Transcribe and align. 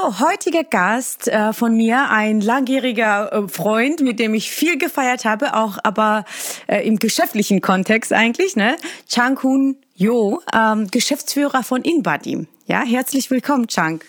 So, 0.00 0.20
heutiger 0.20 0.64
Gast 0.64 1.28
äh, 1.28 1.52
von 1.52 1.76
mir, 1.76 2.10
ein 2.10 2.40
langjähriger 2.40 3.32
äh, 3.32 3.48
Freund, 3.48 4.00
mit 4.00 4.18
dem 4.18 4.34
ich 4.34 4.50
viel 4.50 4.78
gefeiert 4.78 5.24
habe, 5.24 5.54
auch 5.54 5.78
aber 5.82 6.24
äh, 6.68 6.86
im 6.86 6.98
geschäftlichen 6.98 7.60
Kontext 7.60 8.12
eigentlich, 8.12 8.56
ne? 8.56 8.76
Chang 9.08 9.42
Hun 9.42 9.76
Jo, 9.94 10.40
ähm, 10.54 10.86
Geschäftsführer 10.90 11.62
von 11.62 11.82
InBody. 11.82 12.46
Ja, 12.66 12.82
herzlich 12.82 13.30
willkommen, 13.30 13.66
Chang. 13.66 14.00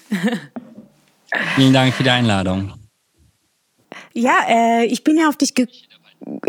Vielen 1.55 1.73
Dank 1.73 1.94
für 1.94 2.04
die 2.04 2.10
Einladung. 2.10 2.73
Ja, 4.14 4.38
äh, 4.48 4.86
ich 4.86 5.04
bin 5.04 5.18
ja 5.18 5.28
auf 5.28 5.36
dich 5.36 5.55
gekommen 5.55 5.91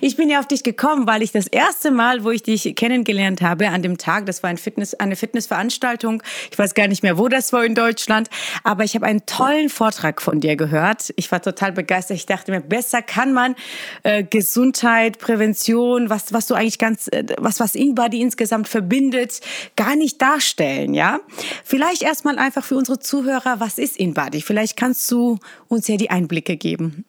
ich 0.00 0.16
bin 0.16 0.30
ja 0.30 0.40
auf 0.40 0.46
dich 0.46 0.62
gekommen, 0.62 1.06
weil 1.06 1.22
ich 1.22 1.32
das 1.32 1.46
erste 1.46 1.90
Mal, 1.90 2.24
wo 2.24 2.30
ich 2.30 2.42
dich 2.42 2.74
kennengelernt 2.76 3.42
habe, 3.42 3.68
an 3.68 3.82
dem 3.82 3.98
Tag, 3.98 4.24
das 4.24 4.42
war 4.42 4.48
ein 4.48 4.56
Fitness, 4.56 4.94
eine 4.94 5.16
Fitnessveranstaltung, 5.16 6.22
ich 6.50 6.58
weiß 6.58 6.74
gar 6.74 6.88
nicht 6.88 7.02
mehr, 7.02 7.18
wo 7.18 7.28
das 7.28 7.52
war 7.52 7.64
in 7.64 7.74
Deutschland, 7.74 8.30
aber 8.64 8.84
ich 8.84 8.94
habe 8.94 9.04
einen 9.04 9.26
tollen 9.26 9.68
Vortrag 9.68 10.22
von 10.22 10.40
dir 10.40 10.56
gehört. 10.56 11.12
Ich 11.16 11.30
war 11.30 11.42
total 11.42 11.72
begeistert. 11.72 12.16
Ich 12.16 12.26
dachte 12.26 12.50
mir, 12.50 12.60
besser 12.60 13.02
kann 13.02 13.34
man 13.34 13.54
äh, 14.02 14.24
Gesundheit, 14.24 15.18
Prävention, 15.18 16.08
was, 16.08 16.32
was 16.32 16.46
du 16.46 16.54
eigentlich 16.54 16.78
ganz, 16.78 17.08
äh, 17.08 17.24
was, 17.38 17.60
was 17.60 17.74
InBody 17.74 18.20
insgesamt 18.20 18.68
verbindet, 18.68 19.40
gar 19.76 19.94
nicht 19.94 20.22
darstellen, 20.22 20.94
ja? 20.94 21.20
Vielleicht 21.64 22.02
erstmal 22.02 22.38
einfach 22.38 22.64
für 22.64 22.76
unsere 22.76 22.98
Zuhörer, 22.98 23.60
was 23.60 23.78
ist 23.78 23.98
InBody? 23.98 24.40
Vielleicht 24.40 24.76
kannst 24.76 25.10
du 25.10 25.38
uns 25.68 25.86
ja 25.88 25.96
die 25.96 26.10
Einblicke 26.10 26.56
geben. 26.56 27.04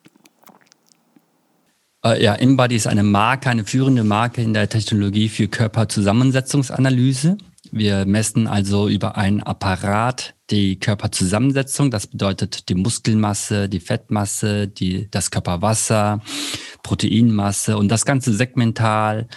Äh, 2.04 2.24
ja, 2.24 2.34
InBody 2.34 2.76
ist 2.76 2.88
eine 2.88 3.04
Marke, 3.04 3.50
eine 3.50 3.66
führende 3.66 4.04
Marke 4.04 4.42
in 4.42 4.54
der 4.54 4.70
Technologie 4.70 5.30
für 5.30 5.48
Körperzusammensetzungsanalyse. 5.48 7.38
Wir 7.72 8.06
messen 8.06 8.48
also 8.48 8.88
über 8.88 9.18
einen 9.18 9.44
Apparat 9.44 10.34
die 10.50 10.80
Körperzusammensetzung. 10.80 11.92
Das 11.92 12.08
bedeutet 12.08 12.70
die 12.70 12.76
Muskelmasse, 12.76 13.70
die 13.70 13.80
Fettmasse, 13.80 14.68
die, 14.68 15.10
das 15.12 15.30
Körperwasser, 15.30 16.22
Proteinmasse 16.84 17.78
und 17.78 17.90
das 17.90 18.06
Ganze 18.06 18.34
segmental. 18.34 19.28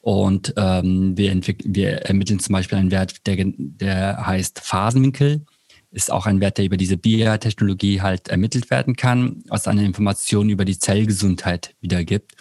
Und 0.00 0.54
ähm, 0.56 1.16
wir, 1.16 1.40
wir 1.64 1.90
ermitteln 2.02 2.40
zum 2.40 2.52
Beispiel 2.52 2.78
einen 2.78 2.90
Wert, 2.90 3.26
der, 3.26 3.36
der 3.38 4.26
heißt 4.26 4.60
Phasenwinkel 4.60 5.44
ist 5.90 6.10
auch 6.10 6.26
ein 6.26 6.40
Wert, 6.40 6.58
der 6.58 6.66
über 6.66 6.76
diese 6.76 6.96
Biotechnologie 6.96 8.00
halt 8.00 8.28
ermittelt 8.28 8.70
werden 8.70 8.96
kann, 8.96 9.42
was 9.48 9.66
eine 9.66 9.84
Information 9.84 10.50
über 10.50 10.64
die 10.64 10.78
Zellgesundheit 10.78 11.74
wiedergibt. 11.80 12.32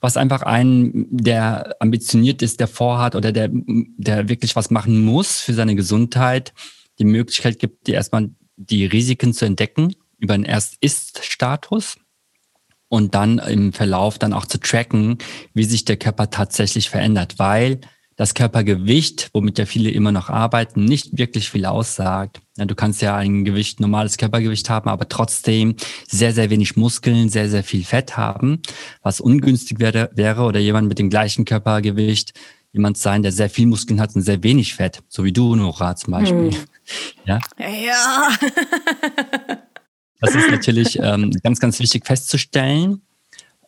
Was 0.00 0.16
einfach 0.16 0.42
einen, 0.42 1.08
der 1.10 1.76
ambitioniert 1.80 2.42
ist, 2.42 2.60
der 2.60 2.68
vorhat 2.68 3.14
oder 3.16 3.32
der, 3.32 3.48
der 3.50 4.28
wirklich 4.28 4.54
was 4.54 4.70
machen 4.70 5.04
muss 5.04 5.40
für 5.40 5.54
seine 5.54 5.74
Gesundheit, 5.74 6.52
die 6.98 7.04
Möglichkeit 7.04 7.58
gibt, 7.58 7.86
dir 7.86 7.94
erstmal 7.94 8.30
die 8.56 8.86
Risiken 8.86 9.32
zu 9.32 9.44
entdecken 9.44 9.94
über 10.18 10.34
einen 10.34 10.44
Erst-Ist-Status 10.44 11.96
und 12.88 13.14
dann 13.14 13.38
im 13.38 13.72
Verlauf 13.72 14.18
dann 14.18 14.32
auch 14.32 14.46
zu 14.46 14.58
tracken, 14.58 15.18
wie 15.54 15.64
sich 15.64 15.84
der 15.84 15.96
Körper 15.96 16.30
tatsächlich 16.30 16.88
verändert, 16.88 17.38
weil 17.38 17.80
das 18.16 18.32
Körpergewicht, 18.32 19.28
womit 19.34 19.58
ja 19.58 19.66
viele 19.66 19.90
immer 19.90 20.10
noch 20.10 20.30
arbeiten, 20.30 20.84
nicht 20.84 21.18
wirklich 21.18 21.50
viel 21.50 21.66
aussagt. 21.66 22.40
Ja, 22.56 22.64
du 22.64 22.74
kannst 22.74 23.02
ja 23.02 23.14
ein 23.14 23.44
Gewicht, 23.44 23.78
normales 23.78 24.16
Körpergewicht 24.16 24.70
haben, 24.70 24.88
aber 24.88 25.08
trotzdem 25.08 25.76
sehr, 26.08 26.32
sehr 26.32 26.48
wenig 26.48 26.76
Muskeln, 26.76 27.28
sehr, 27.28 27.50
sehr 27.50 27.62
viel 27.62 27.84
Fett 27.84 28.16
haben, 28.16 28.62
was 29.02 29.20
ungünstig 29.20 29.80
wäre, 29.80 30.10
wäre 30.14 30.42
oder 30.42 30.58
jemand 30.58 30.88
mit 30.88 30.98
dem 30.98 31.10
gleichen 31.10 31.44
Körpergewicht 31.44 32.32
jemand 32.72 32.96
sein, 32.96 33.22
der 33.22 33.32
sehr 33.32 33.50
viel 33.50 33.66
Muskeln 33.66 34.00
hat 34.00 34.16
und 34.16 34.22
sehr 34.22 34.42
wenig 34.42 34.74
Fett, 34.74 35.02
so 35.08 35.24
wie 35.24 35.32
du, 35.32 35.54
Nora 35.54 35.94
zum 35.96 36.12
Beispiel. 36.12 36.52
Hm. 36.52 36.58
Ja. 37.24 37.40
Ja. 37.58 38.30
das 40.20 40.36
ist 40.36 40.48
natürlich 40.48 40.96
ähm, 41.02 41.32
ganz, 41.42 41.58
ganz 41.58 41.80
wichtig 41.80 42.06
festzustellen, 42.06 43.02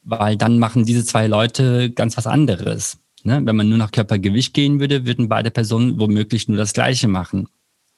weil 0.05 0.37
dann 0.37 0.61
machen 0.61 0.85
diese 0.85 1.05
zwei 1.05 1.27
Leute 1.27 1.91
ganz 1.91 2.17
was 2.17 2.29
anderes. 2.29 2.99
Ne? 3.25 3.41
Wenn 3.45 3.57
man 3.57 3.69
nur 3.69 3.79
nach 3.79 3.93
Körpergewicht 3.93 4.55
gehen 4.55 4.81
würde, 4.81 5.07
würden 5.07 5.29
beide 5.29 5.51
Personen 5.51 5.99
womöglich 5.99 6.49
nur 6.49 6.57
das 6.57 6.73
Gleiche 6.73 7.09
machen. 7.09 7.49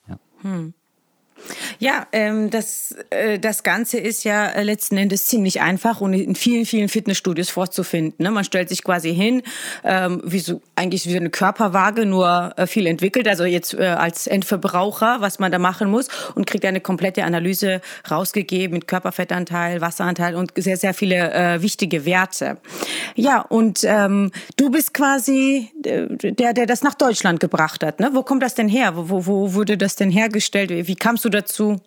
Ja. 0.08 0.18
Hm. 0.42 0.74
Ja, 1.78 2.06
ähm, 2.12 2.50
das, 2.50 2.94
äh, 3.10 3.38
das 3.38 3.62
Ganze 3.62 3.98
ist 3.98 4.24
ja 4.24 4.46
äh, 4.46 4.62
letzten 4.62 4.96
Endes 4.96 5.26
ziemlich 5.26 5.60
einfach 5.60 6.00
und 6.00 6.12
in 6.12 6.34
vielen, 6.34 6.66
vielen 6.66 6.88
Fitnessstudios 6.88 7.50
vorzufinden. 7.50 8.22
Ne? 8.22 8.30
Man 8.30 8.44
stellt 8.44 8.68
sich 8.68 8.84
quasi 8.84 9.14
hin, 9.14 9.42
ähm, 9.84 10.20
wie 10.24 10.40
so, 10.40 10.60
eigentlich 10.76 11.06
wie 11.06 11.16
eine 11.16 11.30
Körperwaage, 11.30 12.06
nur 12.06 12.52
äh, 12.56 12.66
viel 12.66 12.86
entwickelt, 12.86 13.28
also 13.28 13.44
jetzt 13.44 13.74
äh, 13.74 13.86
als 13.86 14.26
Endverbraucher, 14.26 15.20
was 15.20 15.38
man 15.38 15.52
da 15.52 15.58
machen 15.58 15.90
muss 15.90 16.08
und 16.34 16.46
kriegt 16.46 16.64
eine 16.64 16.80
komplette 16.80 17.24
Analyse 17.24 17.80
rausgegeben 18.10 18.74
mit 18.74 18.86
Körperfettanteil, 18.86 19.80
Wasseranteil 19.80 20.34
und 20.34 20.52
sehr, 20.56 20.76
sehr 20.76 20.94
viele 20.94 21.32
äh, 21.32 21.62
wichtige 21.62 22.04
Werte. 22.04 22.58
Ja, 23.14 23.40
und 23.40 23.80
ähm, 23.84 24.30
du 24.56 24.70
bist 24.70 24.94
quasi 24.94 25.70
der, 25.74 26.52
der 26.52 26.66
das 26.66 26.82
nach 26.82 26.94
Deutschland 26.94 27.40
gebracht 27.40 27.82
hat. 27.82 28.00
Ne? 28.00 28.10
Wo 28.12 28.22
kommt 28.22 28.42
das 28.42 28.54
denn 28.54 28.68
her? 28.68 28.96
Wo, 28.96 29.08
wo, 29.08 29.26
wo 29.26 29.54
wurde 29.54 29.76
das 29.76 29.96
denn 29.96 30.10
hergestellt? 30.10 30.70
Wie 30.70 30.96
kamst 30.96 31.24
du 31.24 31.28
dazu? 31.30 31.80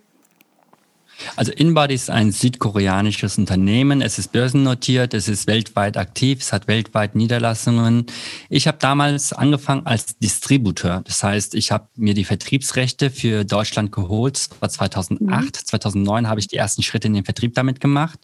Also 1.35 1.51
InBody 1.51 1.93
ist 1.93 2.09
ein 2.09 2.31
südkoreanisches 2.31 3.37
Unternehmen. 3.37 4.01
Es 4.01 4.19
ist 4.19 4.31
börsennotiert, 4.31 5.13
es 5.13 5.27
ist 5.27 5.47
weltweit 5.47 5.97
aktiv, 5.97 6.39
es 6.41 6.51
hat 6.51 6.67
weltweit 6.67 7.15
Niederlassungen. 7.15 8.05
Ich 8.49 8.67
habe 8.67 8.77
damals 8.79 9.33
angefangen 9.33 9.85
als 9.85 10.17
Distributeur. 10.17 11.01
Das 11.05 11.23
heißt, 11.23 11.55
ich 11.55 11.71
habe 11.71 11.87
mir 11.95 12.13
die 12.13 12.25
Vertriebsrechte 12.25 13.09
für 13.09 13.43
Deutschland 13.43 13.91
geholt. 13.91 14.35
Das 14.35 14.61
war 14.61 14.69
2008. 14.69 15.21
Mhm. 15.21 15.53
2009 15.53 16.27
habe 16.27 16.39
ich 16.39 16.47
die 16.47 16.57
ersten 16.57 16.83
Schritte 16.83 17.07
in 17.07 17.13
den 17.13 17.25
Vertrieb 17.25 17.53
damit 17.53 17.79
gemacht. 17.79 18.19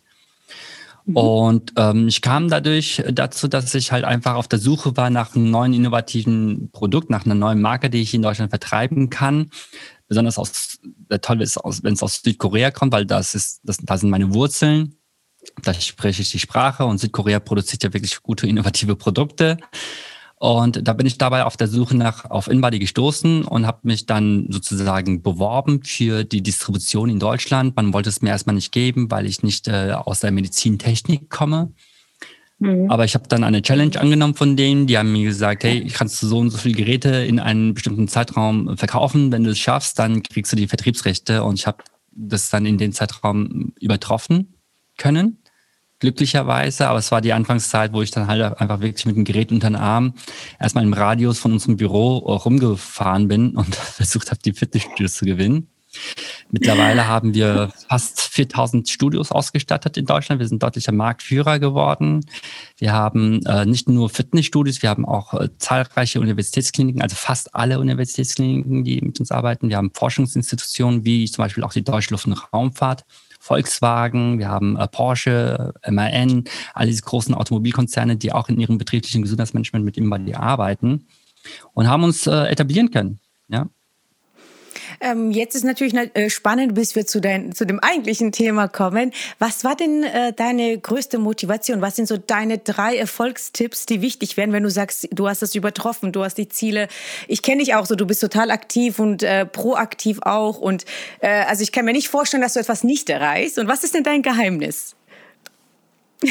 Mhm. 1.06 1.16
Und 1.16 1.74
ähm, 1.78 2.08
ich 2.08 2.22
kam 2.22 2.50
dadurch 2.50 3.04
dazu, 3.12 3.48
dass 3.48 3.74
ich 3.76 3.92
halt 3.92 4.04
einfach 4.04 4.36
auf 4.36 4.48
der 4.48 4.60
Suche 4.60 4.98
war 4.98 5.10
nach 5.10 5.36
einem 5.36 5.50
neuen 5.52 5.74
innovativen 5.74 6.70
Produkt, 6.72 7.10
nach 7.10 7.26
einer 7.26 7.36
neuen 7.36 7.62
Marke, 7.62 7.90
die 7.90 8.02
ich 8.02 8.14
in 8.14 8.22
Deutschland 8.22 8.50
vertreiben 8.50 9.10
kann 9.10 9.52
besonders 10.10 10.38
aus, 10.38 10.80
der 10.84 11.22
tolle 11.22 11.44
ist, 11.44 11.58
wenn 11.84 11.94
es 11.94 12.04
aus 12.04 12.22
Südkorea 12.22 12.72
kommt, 12.72 12.92
weil 12.92 13.06
das 13.06 13.36
ist, 13.36 13.62
das, 13.64 13.78
da 13.78 13.98
sind 13.98 14.10
meine 14.10 14.34
Wurzeln. 14.34 14.96
Da 15.64 15.74
spreche 15.74 16.22
ich 16.22 16.32
die 16.32 16.40
Sprache 16.40 16.84
und 16.84 16.98
Südkorea 16.98 17.40
produziert 17.40 17.84
ja 17.84 17.94
wirklich 17.94 18.22
gute, 18.22 18.46
innovative 18.46 18.98
Produkte. 18.98 19.58
Und 20.36 20.88
da 20.88 20.94
bin 20.94 21.06
ich 21.06 21.18
dabei 21.18 21.44
auf 21.44 21.58
der 21.58 21.68
Suche 21.68 21.96
nach 21.96 22.26
auf 22.26 22.48
InBody 22.48 22.80
gestoßen 22.80 23.44
und 23.44 23.68
habe 23.68 23.80
mich 23.84 24.06
dann 24.06 24.48
sozusagen 24.50 25.22
beworben 25.22 25.84
für 25.84 26.24
die 26.24 26.42
Distribution 26.42 27.10
in 27.10 27.20
Deutschland. 27.20 27.76
Man 27.76 27.94
wollte 27.94 28.10
es 28.10 28.22
mir 28.22 28.30
erstmal 28.30 28.56
nicht 28.56 28.72
geben, 28.72 29.12
weil 29.12 29.26
ich 29.26 29.44
nicht 29.44 29.68
äh, 29.68 29.92
aus 29.92 30.22
der 30.22 30.32
Medizintechnik 30.32 31.30
komme. 31.30 31.74
Mhm. 32.60 32.92
Aber 32.92 33.06
ich 33.06 33.16
habe 33.16 33.28
dann 33.28 33.44
eine 33.44 33.62
Challenge 33.62 34.00
angenommen 34.00 34.36
von 34.36 34.56
denen. 34.56 34.86
Die 34.86 34.98
haben 34.98 35.12
mir 35.12 35.26
gesagt, 35.26 35.64
hey, 35.64 35.88
kannst 35.88 36.22
du 36.22 36.28
so 36.28 36.38
und 36.38 36.50
so 36.50 36.58
viele 36.58 36.76
Geräte 36.76 37.10
in 37.10 37.40
einem 37.40 37.74
bestimmten 37.74 38.08
Zeitraum 38.08 38.78
verkaufen. 38.78 39.32
Wenn 39.32 39.44
du 39.44 39.52
es 39.52 39.60
schaffst, 39.60 39.98
dann 39.98 40.24
kriegst 40.24 40.52
du 40.52 40.56
die 40.56 40.68
Vertriebsrechte. 40.68 41.44
Und 41.44 41.58
ich 41.58 41.68
habe 41.68 41.84
das 42.12 42.50
dann 42.50 42.66
in 42.66 42.78
den 42.78 42.92
Zeitraum 42.92 43.74
übertroffen 43.80 44.54
können. 44.98 45.38
Glücklicherweise, 46.00 46.88
aber 46.88 47.00
es 47.00 47.12
war 47.12 47.20
die 47.20 47.34
Anfangszeit, 47.34 47.92
wo 47.92 48.02
ich 48.02 48.12
dann 48.12 48.28
halt 48.28 48.42
einfach 48.42 48.80
wirklich 48.80 49.06
mit 49.06 49.18
dem 49.18 49.26
Gerät 49.26 49.52
unter 49.52 49.70
den 49.70 49.76
Arm 49.76 50.14
erstmal 50.58 50.86
im 50.86 50.94
Radius 50.94 51.40
von 51.40 51.52
unserem 51.52 51.76
Büro 51.76 52.18
rumgefahren 52.18 53.28
bin 53.28 53.56
und 53.56 53.76
versucht 53.76 54.32
habe, 54.32 54.40
die 54.44 54.54
Fitnessstudios 54.54 55.16
zu 55.16 55.26
gewinnen. 55.26 55.68
Mittlerweile 56.52 57.08
haben 57.08 57.34
wir 57.34 57.72
fast 57.88 58.22
4000 58.22 58.90
Studios 58.90 59.32
ausgestattet 59.32 59.98
in 59.98 60.06
Deutschland. 60.06 60.40
Wir 60.40 60.48
sind 60.48 60.64
deutlicher 60.64 60.92
Marktführer 60.92 61.60
geworden. 61.60 62.26
Wir 62.78 62.94
haben 62.94 63.46
äh, 63.46 63.66
nicht 63.66 63.88
nur 63.88 64.10
Fitnessstudios, 64.10 64.82
wir 64.82 64.90
haben 64.90 65.06
auch 65.06 65.34
äh, 65.34 65.50
zahlreiche 65.58 66.20
Universitätskliniken, 66.20 67.02
also 67.02 67.16
fast 67.16 67.54
alle 67.56 67.80
Universitätskliniken, 67.80 68.84
die 68.84 69.02
mit 69.02 69.20
uns 69.20 69.32
arbeiten. 69.32 69.70
Wir 69.70 69.78
haben 69.78 69.92
Forschungsinstitutionen 69.94 71.06
wie 71.06 71.26
zum 71.30 71.44
Beispiel 71.44 71.64
auch 71.64 71.74
die 71.74 71.84
Deutsche 71.84 72.12
Luft- 72.12 72.26
und 72.26 72.54
Raumfahrt. 72.54 73.06
Volkswagen, 73.40 74.38
wir 74.38 74.50
haben 74.50 74.76
äh, 74.76 74.88
Porsche, 74.88 75.74
MAN, 75.88 76.44
all 76.74 76.88
diese 76.88 77.04
großen 77.04 77.34
Automobilkonzerne, 77.34 78.18
die 78.18 78.34
auch 78.34 78.50
in 78.50 78.60
ihrem 78.60 78.78
betrieblichen 78.78 79.22
Gesundheitsmanagement 79.22 79.86
mit 79.86 79.98
Imbadi 79.98 80.34
arbeiten 80.34 81.08
und 81.74 81.88
haben 81.88 82.04
uns 82.04 82.28
äh, 82.28 82.46
etablieren 82.46 82.92
können. 82.92 83.20
Ja, 83.48 83.68
ähm, 85.00 85.32
jetzt 85.32 85.56
ist 85.56 85.64
natürlich 85.64 85.94
äh, 85.94 86.30
spannend, 86.30 86.76
bis 86.76 86.96
wir 86.96 87.06
zu, 87.06 87.22
dein, 87.22 87.54
zu 87.54 87.66
dem 87.66 87.80
eigentlichen 87.80 88.32
Thema 88.32 88.68
kommen. 88.68 89.12
Was 89.40 89.64
war 89.64 89.76
denn 89.76 90.04
äh, 90.04 90.34
deine 90.34 90.78
größte 90.78 91.18
Motivation? 91.18 91.82
Was 91.82 91.96
sind 91.96 92.08
so 92.08 92.18
deine 92.18 92.58
drei 92.58 92.98
Erfolgstipps, 92.98 93.86
die 93.86 94.02
wichtig 94.02 94.38
wären, 94.38 94.52
wenn 94.52 94.64
du 94.64 94.70
sagst, 94.70 95.08
du 95.12 95.28
hast 95.28 95.42
es 95.42 95.56
übertroffen, 95.56 96.12
du 96.12 96.24
hast 96.24 96.36
die 96.36 96.50
Ziele. 96.50 96.88
Ich 97.28 97.42
kenne 97.42 97.64
dich 97.64 97.76
auch 97.76 97.86
so, 97.86 97.96
du 97.96 98.06
bist 98.06 98.22
total 98.22 98.52
aktiv 98.52 99.00
und 99.00 99.24
äh, 99.24 99.46
proaktiv 99.46 100.20
auch. 100.22 100.60
Und 100.60 100.86
äh, 101.22 101.28
also 101.28 101.64
ich 101.64 101.72
kann 101.72 101.86
mir 101.86 101.94
nicht 101.94 102.10
vorstellen, 102.10 102.42
dass 102.42 102.54
du 102.54 102.60
etwas 102.60 102.84
nicht 102.84 103.10
erreichst. 103.10 103.60
Und 103.60 103.68
was 103.68 103.84
ist 103.84 103.94
denn 103.94 104.04
dein 104.04 104.22
Geheimnis? 104.22 104.96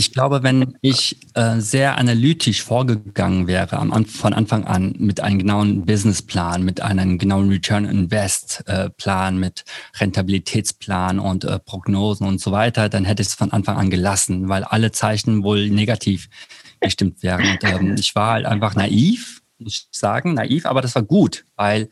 ich 0.00 0.14
glaube, 0.14 0.42
wenn 0.42 0.78
ich 0.80 1.18
äh, 1.34 1.60
sehr 1.60 1.98
analytisch 1.98 2.62
vorgegangen 2.62 3.46
wäre 3.46 3.76
am, 3.76 4.06
von 4.06 4.32
Anfang 4.32 4.64
an 4.64 4.94
mit 4.98 5.20
einem 5.20 5.40
genauen 5.40 5.84
Businessplan, 5.84 6.64
mit 6.64 6.80
einem 6.80 7.18
genauen 7.18 7.50
Return 7.50 7.84
Invest 7.84 8.64
äh, 8.66 8.88
Plan, 8.88 9.38
mit 9.38 9.62
Rentabilitätsplan 9.98 11.18
und 11.18 11.44
äh, 11.44 11.58
Prognosen 11.58 12.26
und 12.26 12.40
so 12.40 12.50
weiter, 12.50 12.88
dann 12.88 13.04
hätte 13.04 13.20
ich 13.20 13.28
es 13.28 13.34
von 13.34 13.52
Anfang 13.52 13.76
an 13.76 13.90
gelassen, 13.90 14.48
weil 14.48 14.64
alle 14.64 14.90
Zeichen 14.90 15.42
wohl 15.42 15.68
negativ 15.68 16.30
gestimmt 16.80 17.22
wären. 17.22 17.46
Und 17.46 17.58
ähm, 17.64 17.94
ich 17.98 18.14
war 18.14 18.32
halt 18.32 18.46
einfach 18.46 18.74
naiv, 18.74 19.42
muss 19.58 19.86
ich 19.92 19.98
sagen, 19.98 20.32
naiv, 20.32 20.64
aber 20.64 20.80
das 20.80 20.94
war 20.94 21.02
gut, 21.02 21.44
weil 21.56 21.90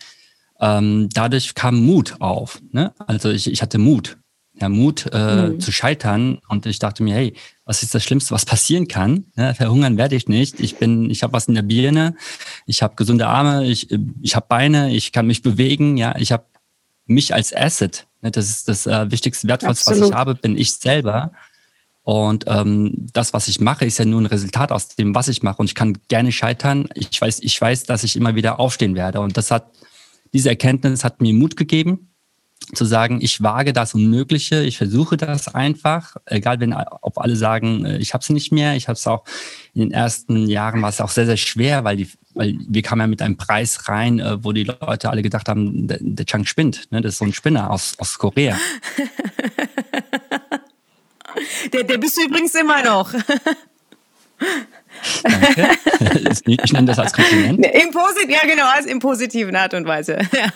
ähm, 0.61 1.11
dadurch 1.13 1.55
kam 1.55 1.85
Mut 1.85 2.17
auf. 2.21 2.63
Ne? 2.73 2.95
Also 3.07 3.29
ich, 3.29 3.53
ich 3.53 3.61
hatte 3.61 3.77
Mut 3.77 4.17
ja, 4.61 4.69
Mut 4.69 5.07
äh, 5.13 5.49
mhm. 5.49 5.61
zu 5.61 5.73
scheitern. 5.73 6.39
Und 6.49 6.67
ich 6.67 6.79
dachte 6.79 7.03
mir, 7.03 7.15
hey, 7.15 7.35
was 7.65 7.83
ist 7.83 7.95
das 7.95 8.03
Schlimmste, 8.03 8.33
was 8.33 8.45
passieren 8.45 8.89
kann? 8.89 9.27
Ja, 9.37 9.55
verhungern 9.55 9.97
werde 9.97 10.17
ich 10.17 10.29
nicht. 10.29 10.61
Ich 10.61 10.77
bin, 10.77 11.11
ich 11.11 11.23
habe 11.23 11.33
was 11.33 11.49
in 11.49 11.55
der 11.55 11.63
Birne, 11.63 12.15
ich 12.67 12.83
habe 12.83 12.97
gesunde 12.97 13.27
Arme, 13.27 13.67
ich, 13.67 13.89
ich 14.23 14.37
habe 14.37 14.47
Beine, 14.49 14.93
ich 14.93 15.13
kann 15.13 15.27
mich 15.27 15.43
bewegen. 15.43 15.97
Ja, 15.97 16.17
ich 16.19 16.33
habe 16.33 16.45
mich 17.07 17.35
als 17.35 17.55
Asset. 17.55 18.07
Ne, 18.23 18.31
das 18.31 18.49
ist 18.49 18.69
das 18.69 18.87
äh, 18.87 19.11
wichtigste 19.11 19.49
Wertvollste, 19.49 19.91
was 19.91 20.09
ich 20.09 20.15
habe, 20.15 20.35
bin 20.35 20.57
ich 20.57 20.75
selber. 20.75 21.33
Und 22.03 22.45
ähm, 22.47 23.07
das, 23.13 23.35
was 23.35 23.49
ich 23.49 23.61
mache, 23.61 23.85
ist 23.85 23.99
ja 23.99 24.07
nur 24.07 24.21
ein 24.21 24.27
Resultat 24.27 24.73
aus 24.73 24.89
dem, 24.89 25.15
was 25.15 25.29
ich 25.29 25.43
mache. 25.43 25.59
Und 25.59 25.67
ich 25.67 25.75
kann 25.75 25.99
gerne 26.09 26.33
scheitern. 26.33 26.89
Ich 26.95 27.21
weiß, 27.21 27.41
ich 27.41 27.61
weiß, 27.61 27.85
dass 27.85 28.03
ich 28.03 28.17
immer 28.17 28.35
wieder 28.35 28.59
aufstehen 28.59 28.95
werde. 28.95 29.21
Und 29.21 29.37
das 29.37 29.51
hat, 29.51 29.71
diese 30.33 30.49
Erkenntnis 30.49 31.05
hat 31.05 31.21
mir 31.21 31.35
Mut 31.35 31.57
gegeben 31.57 32.09
zu 32.75 32.85
sagen, 32.85 33.21
ich 33.23 33.43
wage 33.43 33.73
das 33.73 33.95
Unmögliche, 33.95 34.63
ich 34.63 34.77
versuche 34.77 35.17
das 35.17 35.55
einfach, 35.55 36.17
egal 36.27 36.61
wenn 36.61 36.75
ob 36.75 37.19
alle 37.19 37.35
sagen, 37.37 37.85
äh, 37.85 37.99
ich 37.99 38.15
habe 38.15 38.23
es 38.23 38.31
nicht 38.31 38.53
mehr. 38.53 38.77
Ich 38.77 38.89
habe 38.89 38.97
es 38.97 39.07
auch 39.07 39.25
in 39.75 39.83
den 39.83 39.93
ersten 39.93 40.49
Jahren 40.49 40.83
war 40.83 40.89
es 40.91 41.01
auch 41.01 41.11
sehr 41.11 41.27
sehr 41.27 41.37
schwer, 41.37 41.85
weil 41.85 41.97
die, 41.97 42.09
weil 42.35 42.57
wir 42.69 42.83
kamen 42.83 43.01
ja 43.01 43.07
mit 43.07 43.23
einem 43.23 43.37
Preis 43.37 43.89
rein, 43.89 44.19
äh, 44.21 44.43
wo 44.45 44.53
die 44.53 44.65
Leute 44.65 45.11
alle 45.11 45.23
gedacht 45.23 45.49
haben, 45.49 45.89
der, 45.89 45.99
der 46.01 46.27
Chang 46.27 46.45
spinnt, 46.45 46.91
ne? 46.91 47.01
das 47.01 47.15
ist 47.15 47.19
so 47.19 47.25
ein 47.25 47.33
Spinner 47.33 47.71
aus 47.71 47.95
aus 47.99 48.19
Korea. 48.19 48.59
der, 51.73 51.85
der 51.85 51.99
bist 51.99 52.19
du 52.19 52.23
übrigens 52.23 52.55
immer 52.55 52.85
noch. 52.85 53.13
Danke. 55.23 55.69
Ich 56.47 56.73
nenne 56.73 56.87
das 56.87 56.99
als 56.99 57.13
Kompliment. 57.13 57.65
Im 57.65 57.91
Posit 57.91 58.29
ja, 58.29 58.47
genau, 58.47 58.67
als 58.67 58.87
in 58.87 58.99
positiven 58.99 59.57
Art 59.57 59.75
und 59.75 59.87
Weise. 59.87 60.19
Ja. 60.33 60.49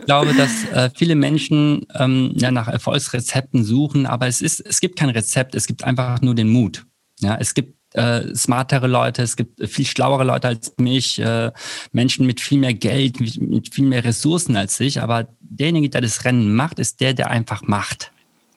Ich 0.00 0.06
glaube, 0.06 0.34
dass 0.34 0.64
äh, 0.72 0.90
viele 0.94 1.14
Menschen 1.14 1.86
ähm, 1.94 2.32
ja, 2.36 2.50
nach 2.50 2.68
Erfolgsrezepten 2.68 3.64
suchen, 3.64 4.06
aber 4.06 4.26
es, 4.26 4.40
ist, 4.40 4.60
es 4.60 4.80
gibt 4.80 4.98
kein 4.98 5.10
Rezept, 5.10 5.54
es 5.54 5.66
gibt 5.66 5.84
einfach 5.84 6.20
nur 6.20 6.34
den 6.34 6.48
Mut. 6.48 6.84
Ja, 7.20 7.36
es 7.36 7.54
gibt 7.54 7.74
äh, 7.94 8.34
smartere 8.34 8.86
Leute, 8.86 9.22
es 9.22 9.36
gibt 9.36 9.68
viel 9.68 9.86
schlauere 9.86 10.24
Leute 10.24 10.48
als 10.48 10.74
mich, 10.78 11.18
äh, 11.18 11.52
Menschen 11.92 12.26
mit 12.26 12.40
viel 12.40 12.58
mehr 12.58 12.74
Geld, 12.74 13.20
mit, 13.20 13.40
mit, 13.40 13.74
viel 13.74 13.86
mehr 13.86 14.04
Ressourcen 14.04 14.56
als 14.56 14.78
ich, 14.80 15.00
aber 15.02 15.28
derjenige, 15.40 15.90
der 15.90 16.00
das 16.00 16.24
Rennen 16.24 16.54
macht, 16.54 16.78
ist 16.78 17.00
der, 17.00 17.14
der 17.14 17.30
einfach 17.30 17.62
macht. 17.62 18.12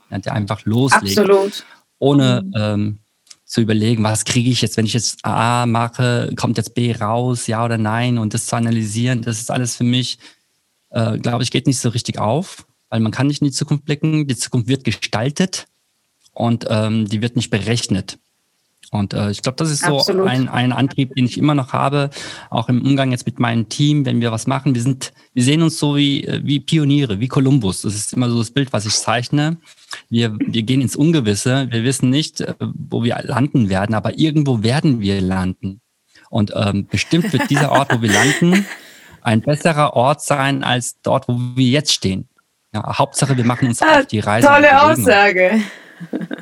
Ja, 0.10 0.20
der 0.20 0.34
einfach 0.34 0.64
loslegt. 0.66 1.18
Absolut. 1.18 1.66
Ohne 2.00 2.44
mhm. 2.46 2.54
ähm, 2.56 3.00
zu 3.46 3.62
überlegen, 3.62 4.04
was 4.04 4.26
kriege 4.26 4.50
ich 4.50 4.62
jetzt, 4.62 4.78
wenn 4.78 4.86
ich 4.86 4.94
jetzt 4.94 5.20
A 5.24 5.66
mache, 5.66 6.32
kommt 6.36 6.58
jetzt 6.58 6.74
B 6.74 6.94
raus, 6.94 7.48
ja 7.48 7.64
oder 7.64 7.78
nein, 7.78 8.18
und 8.18 8.34
das 8.34 8.48
zu 8.48 8.56
analysieren, 8.56 9.22
das 9.22 9.40
ist 9.40 9.52
alles 9.52 9.76
für 9.76 9.84
mich 9.84 10.18
äh, 10.94 11.18
glaube 11.18 11.44
ich, 11.44 11.52
geht 11.52 11.68
nicht 11.68 11.80
so 11.80 11.90
richtig 11.90 12.20
auf, 12.20 12.66
weil 12.90 13.02
man 13.02 13.12
kann 13.12 13.28
nicht 13.28 13.42
in 13.42 13.48
die 13.48 13.54
Zukunft 13.54 13.86
blicken. 13.86 14.28
Die 14.28 14.38
Zukunft 14.38 14.68
wird 14.68 14.84
gestaltet 14.84 15.68
und 16.34 16.66
ähm, 16.70 17.08
die 17.08 17.22
wird 17.22 17.36
nicht 17.36 17.50
berechnet. 17.50 18.18
Und 18.92 19.16
äh, 19.16 19.32
ich 19.32 19.42
glaube, 19.42 19.56
das 19.56 19.72
ist 19.72 19.84
so 19.84 20.06
ein, 20.24 20.48
ein 20.48 20.72
Antrieb, 20.72 21.16
den 21.16 21.26
ich 21.26 21.40
immer 21.40 21.56
noch 21.56 21.74
habe, 21.74 22.12
auch 22.52 22.70
im 22.70 22.84
Umgang 22.84 23.10
jetzt 23.10 23.26
mit 23.26 23.40
meinem 23.40 23.68
Team, 23.68 24.06
wenn 24.06 24.22
wir 24.22 24.32
was 24.32 24.46
machen. 24.46 24.76
Wir 24.76 24.84
sind, 24.84 25.14
wir 25.34 25.44
sehen 25.44 25.64
uns 25.64 25.80
so 25.80 25.96
wie, 25.96 26.24
äh, 26.26 26.42
wie 26.44 26.60
Pioniere, 26.60 27.20
wie 27.20 27.28
Kolumbus. 27.28 27.82
Das 27.82 27.96
ist 27.96 28.14
immer 28.14 28.30
so 28.30 28.38
das 28.38 28.52
Bild, 28.52 28.72
was 28.72 28.86
ich 28.86 28.94
zeichne. 28.94 29.58
Wir, 30.10 30.38
wir 30.38 30.62
gehen 30.62 30.82
ins 30.82 30.96
Ungewisse. 30.96 31.68
Wir 31.72 31.84
wissen 31.84 32.12
nicht, 32.12 32.42
äh, 32.42 32.54
wo 32.60 33.04
wir 33.04 33.20
landen 33.24 33.70
werden, 33.70 33.96
aber 33.96 34.20
irgendwo 34.20 34.62
werden 34.62 35.00
wir 35.00 35.22
landen. 35.22 35.82
Und 36.30 36.54
ähm, 36.56 36.86
bestimmt 36.86 37.34
wird 37.34 37.50
dieser 37.50 37.72
Ort, 37.72 37.92
wo 37.96 38.02
wir 38.02 38.12
landen, 38.12 38.66
ein 39.24 39.42
besserer 39.42 39.94
Ort 39.94 40.22
sein 40.22 40.64
als 40.64 41.02
dort, 41.02 41.28
wo 41.28 41.36
wir 41.56 41.68
jetzt 41.68 41.94
stehen. 41.94 42.28
Ja, 42.74 42.98
Hauptsache, 42.98 43.38
wir 43.38 43.46
machen 43.46 43.68
uns 43.68 43.82
ah, 43.82 44.00
auf 44.00 44.06
die 44.08 44.20
Reise. 44.20 44.48
Tolle 44.48 44.82
Aussage. 44.82 45.62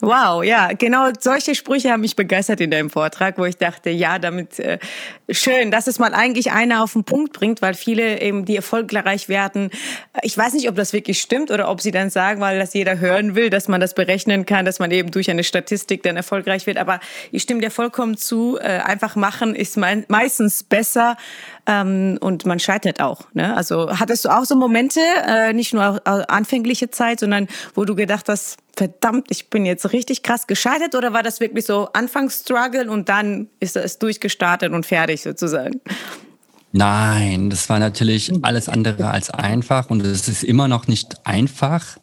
Wow, 0.00 0.44
ja, 0.44 0.68
genau 0.78 1.08
solche 1.18 1.56
Sprüche 1.56 1.90
haben 1.90 2.02
mich 2.02 2.14
begeistert 2.14 2.60
in 2.60 2.70
deinem 2.70 2.88
Vortrag, 2.88 3.36
wo 3.36 3.44
ich 3.44 3.56
dachte, 3.56 3.90
ja, 3.90 4.20
damit 4.20 4.60
äh, 4.60 4.78
schön, 5.28 5.72
dass 5.72 5.88
es 5.88 5.98
mal 5.98 6.14
eigentlich 6.14 6.52
einer 6.52 6.84
auf 6.84 6.92
den 6.92 7.02
Punkt 7.02 7.32
bringt, 7.32 7.62
weil 7.62 7.74
viele 7.74 8.20
eben, 8.20 8.44
die 8.44 8.54
erfolgreich 8.54 9.28
werden, 9.28 9.70
ich 10.22 10.38
weiß 10.38 10.52
nicht, 10.52 10.68
ob 10.68 10.76
das 10.76 10.92
wirklich 10.92 11.20
stimmt 11.20 11.50
oder 11.50 11.68
ob 11.68 11.80
sie 11.80 11.90
dann 11.90 12.10
sagen, 12.10 12.40
weil 12.40 12.60
das 12.60 12.74
jeder 12.74 13.00
hören 13.00 13.34
will, 13.34 13.50
dass 13.50 13.66
man 13.66 13.80
das 13.80 13.94
berechnen 13.94 14.46
kann, 14.46 14.64
dass 14.64 14.78
man 14.78 14.92
eben 14.92 15.10
durch 15.10 15.30
eine 15.30 15.42
Statistik 15.42 16.04
dann 16.04 16.16
erfolgreich 16.16 16.68
wird. 16.68 16.76
Aber 16.76 17.00
ich 17.32 17.42
stimme 17.42 17.60
dir 17.60 17.72
vollkommen 17.72 18.16
zu, 18.16 18.56
äh, 18.60 18.78
einfach 18.78 19.16
machen 19.16 19.56
ist 19.56 19.76
meistens 19.76 20.62
besser 20.62 21.16
ähm, 21.68 22.18
und 22.20 22.46
man 22.46 22.58
scheitert 22.58 23.00
auch. 23.00 23.32
Ne? 23.34 23.54
Also 23.54 23.90
hattest 24.00 24.24
du 24.24 24.30
auch 24.30 24.44
so 24.44 24.56
Momente, 24.56 25.00
äh, 25.26 25.52
nicht 25.52 25.74
nur 25.74 26.00
anfängliche 26.06 26.90
Zeit, 26.90 27.20
sondern 27.20 27.46
wo 27.74 27.84
du 27.84 27.94
gedacht 27.94 28.28
hast, 28.28 28.56
verdammt, 28.74 29.26
ich 29.28 29.50
bin 29.50 29.66
jetzt 29.66 29.92
richtig 29.92 30.22
krass 30.22 30.46
gescheitert 30.46 30.94
oder 30.94 31.12
war 31.12 31.22
das 31.22 31.40
wirklich 31.40 31.66
so 31.66 31.90
Anfangsstruggle 31.92 32.90
und 32.90 33.08
dann 33.08 33.48
ist 33.60 33.76
es 33.76 33.98
durchgestartet 33.98 34.72
und 34.72 34.86
fertig 34.86 35.22
sozusagen? 35.22 35.80
Nein, 36.72 37.50
das 37.50 37.68
war 37.68 37.78
natürlich 37.78 38.32
alles 38.42 38.68
andere 38.68 39.10
als 39.10 39.30
einfach 39.30 39.90
und 39.90 40.00
es 40.02 40.28
ist 40.28 40.44
immer 40.44 40.68
noch 40.68 40.86
nicht 40.86 41.26
einfach. 41.26 41.98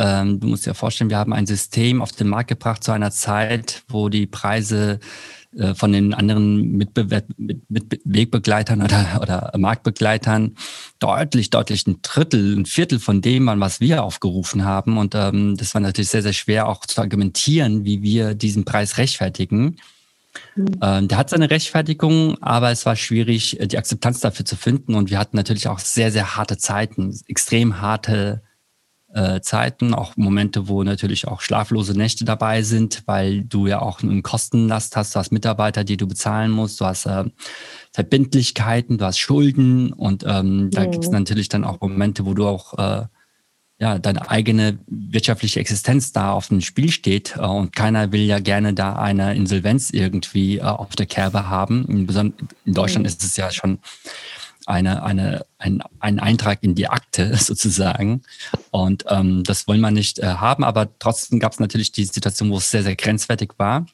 Ähm, 0.00 0.40
du 0.40 0.48
musst 0.48 0.64
dir 0.64 0.72
vorstellen, 0.72 1.10
wir 1.10 1.18
haben 1.18 1.34
ein 1.34 1.46
System 1.46 2.00
auf 2.00 2.12
den 2.12 2.26
Markt 2.26 2.48
gebracht 2.48 2.82
zu 2.82 2.90
einer 2.90 3.10
Zeit, 3.10 3.82
wo 3.86 4.08
die 4.08 4.26
Preise 4.26 4.98
äh, 5.54 5.74
von 5.74 5.92
den 5.92 6.14
anderen 6.14 6.72
Mitbewer 6.72 7.22
mit, 7.36 7.70
mit 7.70 8.00
Wegbegleitern 8.04 8.80
oder, 8.80 9.20
oder 9.20 9.52
Marktbegleitern 9.58 10.56
deutlich, 11.00 11.50
deutlich 11.50 11.86
ein 11.86 11.98
Drittel, 12.00 12.56
ein 12.56 12.64
Viertel 12.64 12.98
von 12.98 13.20
dem 13.20 13.50
an 13.50 13.60
was 13.60 13.80
wir 13.80 14.02
aufgerufen 14.02 14.64
haben. 14.64 14.96
Und 14.96 15.14
ähm, 15.14 15.58
das 15.58 15.74
war 15.74 15.82
natürlich 15.82 16.08
sehr, 16.08 16.22
sehr 16.22 16.32
schwer 16.32 16.66
auch 16.66 16.86
zu 16.86 16.98
argumentieren, 16.98 17.84
wie 17.84 18.00
wir 18.00 18.34
diesen 18.34 18.64
Preis 18.64 18.96
rechtfertigen. 18.96 19.76
Mhm. 20.56 20.66
Ähm, 20.80 21.08
der 21.08 21.18
hat 21.18 21.28
seine 21.28 21.50
Rechtfertigung, 21.50 22.42
aber 22.42 22.70
es 22.70 22.86
war 22.86 22.96
schwierig, 22.96 23.58
die 23.60 23.76
Akzeptanz 23.76 24.20
dafür 24.20 24.46
zu 24.46 24.56
finden. 24.56 24.94
Und 24.94 25.10
wir 25.10 25.18
hatten 25.18 25.36
natürlich 25.36 25.68
auch 25.68 25.78
sehr, 25.78 26.10
sehr 26.10 26.36
harte 26.36 26.56
Zeiten, 26.56 27.14
extrem 27.28 27.82
harte 27.82 28.40
äh, 29.14 29.40
Zeiten, 29.40 29.94
auch 29.94 30.16
Momente, 30.16 30.68
wo 30.68 30.82
natürlich 30.82 31.26
auch 31.26 31.40
schlaflose 31.40 31.96
Nächte 31.96 32.24
dabei 32.24 32.62
sind, 32.62 33.02
weil 33.06 33.42
du 33.42 33.66
ja 33.66 33.82
auch 33.82 34.02
einen 34.02 34.22
Kostenlast 34.22 34.96
hast, 34.96 35.14
du 35.14 35.18
hast 35.18 35.32
Mitarbeiter, 35.32 35.84
die 35.84 35.96
du 35.96 36.06
bezahlen 36.06 36.50
musst, 36.50 36.80
du 36.80 36.86
hast 36.86 37.06
äh, 37.06 37.24
Verbindlichkeiten, 37.92 38.98
du 38.98 39.04
hast 39.04 39.18
Schulden 39.18 39.92
und 39.92 40.24
ähm, 40.26 40.70
da 40.70 40.84
gibt 40.86 41.04
es 41.04 41.10
natürlich 41.10 41.48
dann 41.48 41.64
auch 41.64 41.80
Momente, 41.80 42.24
wo 42.24 42.34
du 42.34 42.46
auch 42.46 42.78
äh, 42.78 43.06
ja, 43.80 43.98
deine 43.98 44.30
eigene 44.30 44.78
wirtschaftliche 44.86 45.58
Existenz 45.58 46.12
da 46.12 46.32
auf 46.32 46.48
dem 46.48 46.60
Spiel 46.60 46.90
steht 46.90 47.36
äh, 47.36 47.40
und 47.40 47.74
keiner 47.74 48.12
will 48.12 48.20
ja 48.20 48.38
gerne 48.38 48.74
da 48.74 48.96
eine 48.96 49.34
Insolvenz 49.34 49.90
irgendwie 49.90 50.58
äh, 50.58 50.62
auf 50.62 50.94
der 50.96 51.06
Kerbe 51.06 51.48
haben. 51.48 51.86
In, 51.86 52.34
in 52.66 52.74
Deutschland 52.74 53.04
mhm. 53.04 53.08
ist 53.08 53.24
es 53.24 53.36
ja 53.36 53.50
schon 53.50 53.78
eine, 54.70 55.02
eine, 55.02 55.44
ein, 55.58 55.82
ein 55.98 56.18
Eintrag 56.20 56.62
in 56.62 56.74
die 56.74 56.88
Akte 56.88 57.36
sozusagen. 57.38 58.22
Und 58.70 59.04
ähm, 59.08 59.44
das 59.44 59.66
wollen 59.66 59.80
wir 59.80 59.90
nicht 59.90 60.18
äh, 60.18 60.26
haben, 60.26 60.64
aber 60.64 60.88
trotzdem 60.98 61.40
gab 61.40 61.52
es 61.52 61.60
natürlich 61.60 61.92
die 61.92 62.04
Situation, 62.04 62.50
wo 62.50 62.56
es 62.58 62.70
sehr, 62.70 62.82
sehr 62.82 62.96
grenzwertig 62.96 63.52
war. 63.58 63.86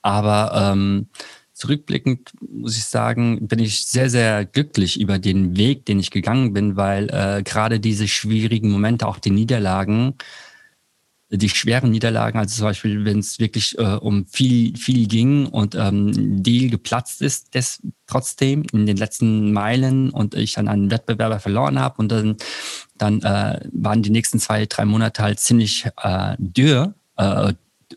Aber 0.00 0.72
ähm, 0.72 1.08
zurückblickend 1.52 2.32
muss 2.40 2.76
ich 2.76 2.84
sagen, 2.84 3.46
bin 3.46 3.58
ich 3.58 3.86
sehr, 3.86 4.10
sehr 4.10 4.44
glücklich 4.44 5.00
über 5.00 5.18
den 5.18 5.56
Weg, 5.56 5.86
den 5.86 6.00
ich 6.00 6.10
gegangen 6.10 6.52
bin, 6.52 6.76
weil 6.76 7.08
äh, 7.10 7.42
gerade 7.42 7.80
diese 7.80 8.08
schwierigen 8.08 8.70
Momente, 8.70 9.06
auch 9.06 9.18
die 9.18 9.30
Niederlagen, 9.30 10.14
die 11.34 11.48
schweren 11.48 11.90
Niederlagen, 11.90 12.38
also 12.38 12.54
zum 12.56 12.64
Beispiel, 12.66 13.04
wenn 13.04 13.18
es 13.18 13.38
wirklich 13.38 13.78
äh, 13.78 13.96
um 13.96 14.26
viel, 14.26 14.76
viel 14.76 15.08
ging 15.08 15.46
und 15.46 15.74
ähm, 15.74 16.42
Deal 16.42 16.68
geplatzt 16.68 17.22
ist, 17.22 17.54
das 17.54 17.80
trotzdem 18.06 18.64
in 18.72 18.84
den 18.84 18.98
letzten 18.98 19.52
Meilen 19.52 20.10
und 20.10 20.34
ich 20.34 20.54
dann 20.54 20.68
einen 20.68 20.90
Wettbewerber 20.90 21.40
verloren 21.40 21.78
habe 21.78 21.96
und 21.98 22.12
dann, 22.12 22.36
dann 22.98 23.22
äh, 23.22 23.60
waren 23.72 24.02
die 24.02 24.10
nächsten 24.10 24.38
zwei, 24.40 24.66
drei 24.66 24.84
Monate 24.84 25.22
halt 25.22 25.40
ziemlich 25.40 25.86
äh, 26.02 26.36
dürr, 26.38 26.94
äh, 27.16 27.54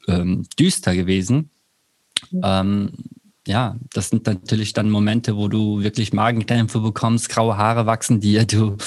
ähm, 0.07 0.45
düster 0.57 0.95
gewesen. 0.95 1.49
Mhm. 2.31 2.41
Ähm, 2.43 2.91
ja, 3.47 3.75
das 3.93 4.09
sind 4.09 4.25
natürlich 4.25 4.73
dann 4.73 4.89
Momente, 4.89 5.35
wo 5.35 5.49
du 5.49 5.83
wirklich 5.83 6.13
Magenkrämpfe 6.13 6.79
bekommst, 6.79 7.29
graue 7.29 7.57
Haare 7.57 7.85
wachsen 7.85 8.19
dir, 8.19 8.45
du, 8.45 8.77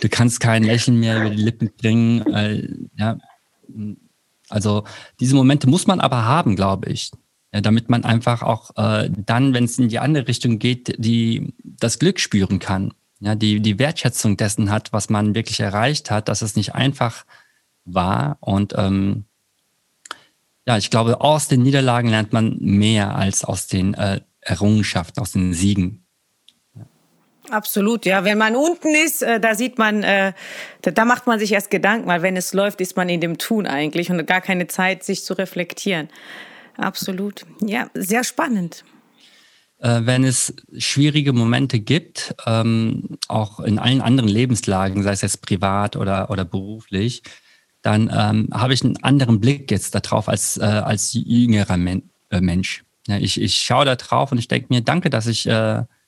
du 0.00 0.08
kannst 0.10 0.40
kein 0.40 0.62
Lächeln 0.62 0.98
mehr 1.00 1.20
über 1.20 1.30
die 1.30 1.42
Lippen 1.42 1.70
bringen. 1.78 2.26
Äh, 2.26 2.68
ja, 2.98 3.18
Also 4.48 4.84
diese 5.20 5.34
Momente 5.34 5.68
muss 5.68 5.86
man 5.86 6.00
aber 6.00 6.24
haben, 6.24 6.56
glaube 6.56 6.90
ich, 6.90 7.10
ja, 7.52 7.60
damit 7.60 7.88
man 7.88 8.04
einfach 8.04 8.42
auch 8.42 8.70
äh, 8.76 9.10
dann, 9.10 9.54
wenn 9.54 9.64
es 9.64 9.78
in 9.78 9.88
die 9.88 9.98
andere 9.98 10.28
Richtung 10.28 10.58
geht, 10.58 10.94
die 10.98 11.54
das 11.62 11.98
Glück 11.98 12.20
spüren 12.20 12.58
kann, 12.58 12.92
ja, 13.20 13.34
die 13.34 13.60
die 13.60 13.78
Wertschätzung 13.78 14.36
dessen 14.36 14.70
hat, 14.70 14.92
was 14.92 15.08
man 15.08 15.34
wirklich 15.34 15.60
erreicht 15.60 16.10
hat, 16.10 16.28
dass 16.28 16.42
es 16.42 16.56
nicht 16.56 16.74
einfach 16.74 17.24
war 17.84 18.38
und 18.40 18.74
ähm, 18.76 19.24
ja, 20.66 20.78
ich 20.78 20.90
glaube, 20.90 21.20
aus 21.20 21.48
den 21.48 21.62
Niederlagen 21.62 22.08
lernt 22.08 22.32
man 22.32 22.56
mehr 22.58 23.14
als 23.16 23.44
aus 23.44 23.66
den 23.66 23.94
äh, 23.94 24.20
Errungenschaften, 24.40 25.20
aus 25.20 25.32
den 25.32 25.52
Siegen. 25.52 26.03
Absolut, 27.50 28.06
ja. 28.06 28.24
Wenn 28.24 28.38
man 28.38 28.56
unten 28.56 28.94
ist, 28.94 29.22
äh, 29.22 29.38
da 29.38 29.54
sieht 29.54 29.78
man, 29.78 30.02
äh, 30.02 30.32
da, 30.80 31.04
macht 31.04 31.26
man 31.26 31.38
sich 31.38 31.52
erst 31.52 31.70
Gedanken, 31.70 32.06
weil 32.06 32.22
wenn 32.22 32.36
es 32.36 32.54
läuft, 32.54 32.80
ist 32.80 32.96
man 32.96 33.08
in 33.08 33.20
dem 33.20 33.38
Tun 33.38 33.66
eigentlich 33.66 34.10
und 34.10 34.26
gar 34.26 34.40
keine 34.40 34.66
Zeit, 34.66 35.04
sich 35.04 35.24
zu 35.24 35.34
reflektieren. 35.34 36.08
Absolut. 36.76 37.44
Ja, 37.60 37.90
sehr 37.94 38.24
spannend. 38.24 38.84
Äh, 39.78 40.00
wenn 40.04 40.24
es 40.24 40.54
schwierige 40.78 41.32
Momente 41.32 41.80
gibt, 41.80 42.34
ähm, 42.46 43.18
auch 43.28 43.60
in 43.60 43.78
allen 43.78 44.00
anderen 44.00 44.30
Lebenslagen, 44.30 45.02
sei 45.02 45.12
es 45.12 45.20
jetzt 45.20 45.42
privat 45.42 45.96
oder, 45.96 46.30
oder 46.30 46.46
beruflich, 46.46 47.22
dann 47.82 48.10
ähm, 48.12 48.48
habe 48.54 48.72
ich 48.72 48.82
einen 48.82 49.02
anderen 49.02 49.40
Blick 49.40 49.70
jetzt 49.70 49.94
darauf 49.94 50.30
als, 50.30 50.58
als 50.58 51.12
jüngerer 51.12 51.76
Men 51.76 52.10
Mensch. 52.30 52.82
Ich, 53.06 53.40
ich 53.40 53.56
schaue 53.56 53.84
da 53.84 53.94
drauf 53.94 54.32
und 54.32 54.38
ich 54.38 54.48
denke 54.48 54.68
mir, 54.70 54.80
danke, 54.80 55.10
dass 55.10 55.26
ich, 55.26 55.46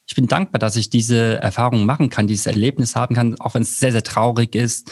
ich 0.06 0.14
bin 0.14 0.26
dankbar, 0.26 0.58
dass 0.58 0.76
ich 0.76 0.90
diese 0.90 1.40
Erfahrung 1.40 1.84
machen 1.84 2.10
kann, 2.10 2.26
dieses 2.26 2.46
Erlebnis 2.46 2.96
haben 2.96 3.14
kann, 3.14 3.38
auch 3.40 3.54
wenn 3.54 3.62
es 3.62 3.78
sehr, 3.78 3.92
sehr 3.92 4.04
traurig 4.04 4.54
ist 4.54 4.90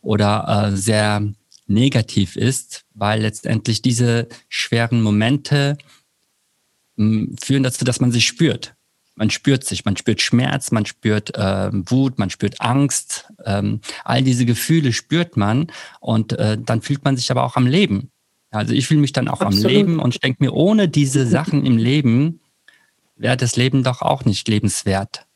oder 0.00 0.70
äh, 0.72 0.76
sehr 0.76 1.22
negativ 1.66 2.36
ist, 2.36 2.84
weil 2.94 3.22
letztendlich 3.22 3.82
diese 3.82 4.28
schweren 4.48 5.02
Momente 5.02 5.76
mh, 6.96 7.06
hm, 7.06 7.36
führen 7.42 7.62
dazu, 7.62 7.84
dass 7.84 8.00
man 8.00 8.12
sich 8.12 8.26
spürt 8.26 8.74
man 9.16 9.30
spürt 9.30 9.64
sich, 9.64 9.84
man 9.84 9.96
spürt 9.96 10.20
Schmerz, 10.20 10.70
man 10.70 10.86
spürt 10.86 11.36
äh, 11.36 11.70
Wut, 11.72 12.18
man 12.18 12.30
spürt 12.30 12.60
Angst. 12.60 13.28
Ähm, 13.44 13.80
all 14.04 14.22
diese 14.22 14.44
Gefühle 14.44 14.92
spürt 14.92 15.36
man 15.36 15.68
und 16.00 16.32
äh, 16.32 16.58
dann 16.60 16.82
fühlt 16.82 17.04
man 17.04 17.16
sich 17.16 17.30
aber 17.30 17.44
auch 17.44 17.56
am 17.56 17.66
Leben. 17.66 18.10
Also 18.50 18.72
ich 18.72 18.86
fühle 18.86 19.00
mich 19.00 19.12
dann 19.12 19.28
auch 19.28 19.40
Absolut. 19.40 19.66
am 19.66 19.70
Leben 19.70 19.98
und 19.98 20.14
ich 20.14 20.20
denke 20.20 20.42
mir, 20.42 20.52
ohne 20.52 20.88
diese 20.88 21.26
Sachen 21.26 21.64
im 21.66 21.76
Leben 21.76 22.40
wäre 23.16 23.36
das 23.36 23.56
Leben 23.56 23.82
doch 23.82 24.02
auch 24.02 24.24
nicht 24.24 24.48
lebenswert. 24.48 25.26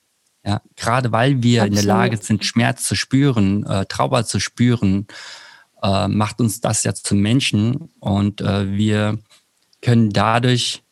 Ja, 0.45 0.63
gerade 0.77 1.13
weil 1.13 1.43
wir 1.43 1.63
Absolut. 1.63 1.79
in 1.79 1.87
der 1.87 1.95
Lage 1.95 2.17
sind, 2.17 2.45
Schmerz 2.45 2.85
zu 2.85 2.95
spüren, 2.95 3.67
äh, 3.67 3.87
Trauer 3.87 4.25
zu 4.25 4.41
spüren, 4.41 5.07
äh, 5.83 6.09
macht 6.09 6.41
uns 6.41 6.61
das 6.61 6.85
ja 6.85 6.95
zu 6.95 7.15
Menschen 7.15 7.91
und 8.01 8.41
äh, 8.41 8.73
wir 8.73 9.19
können 9.83 10.11
dadurch 10.11 10.83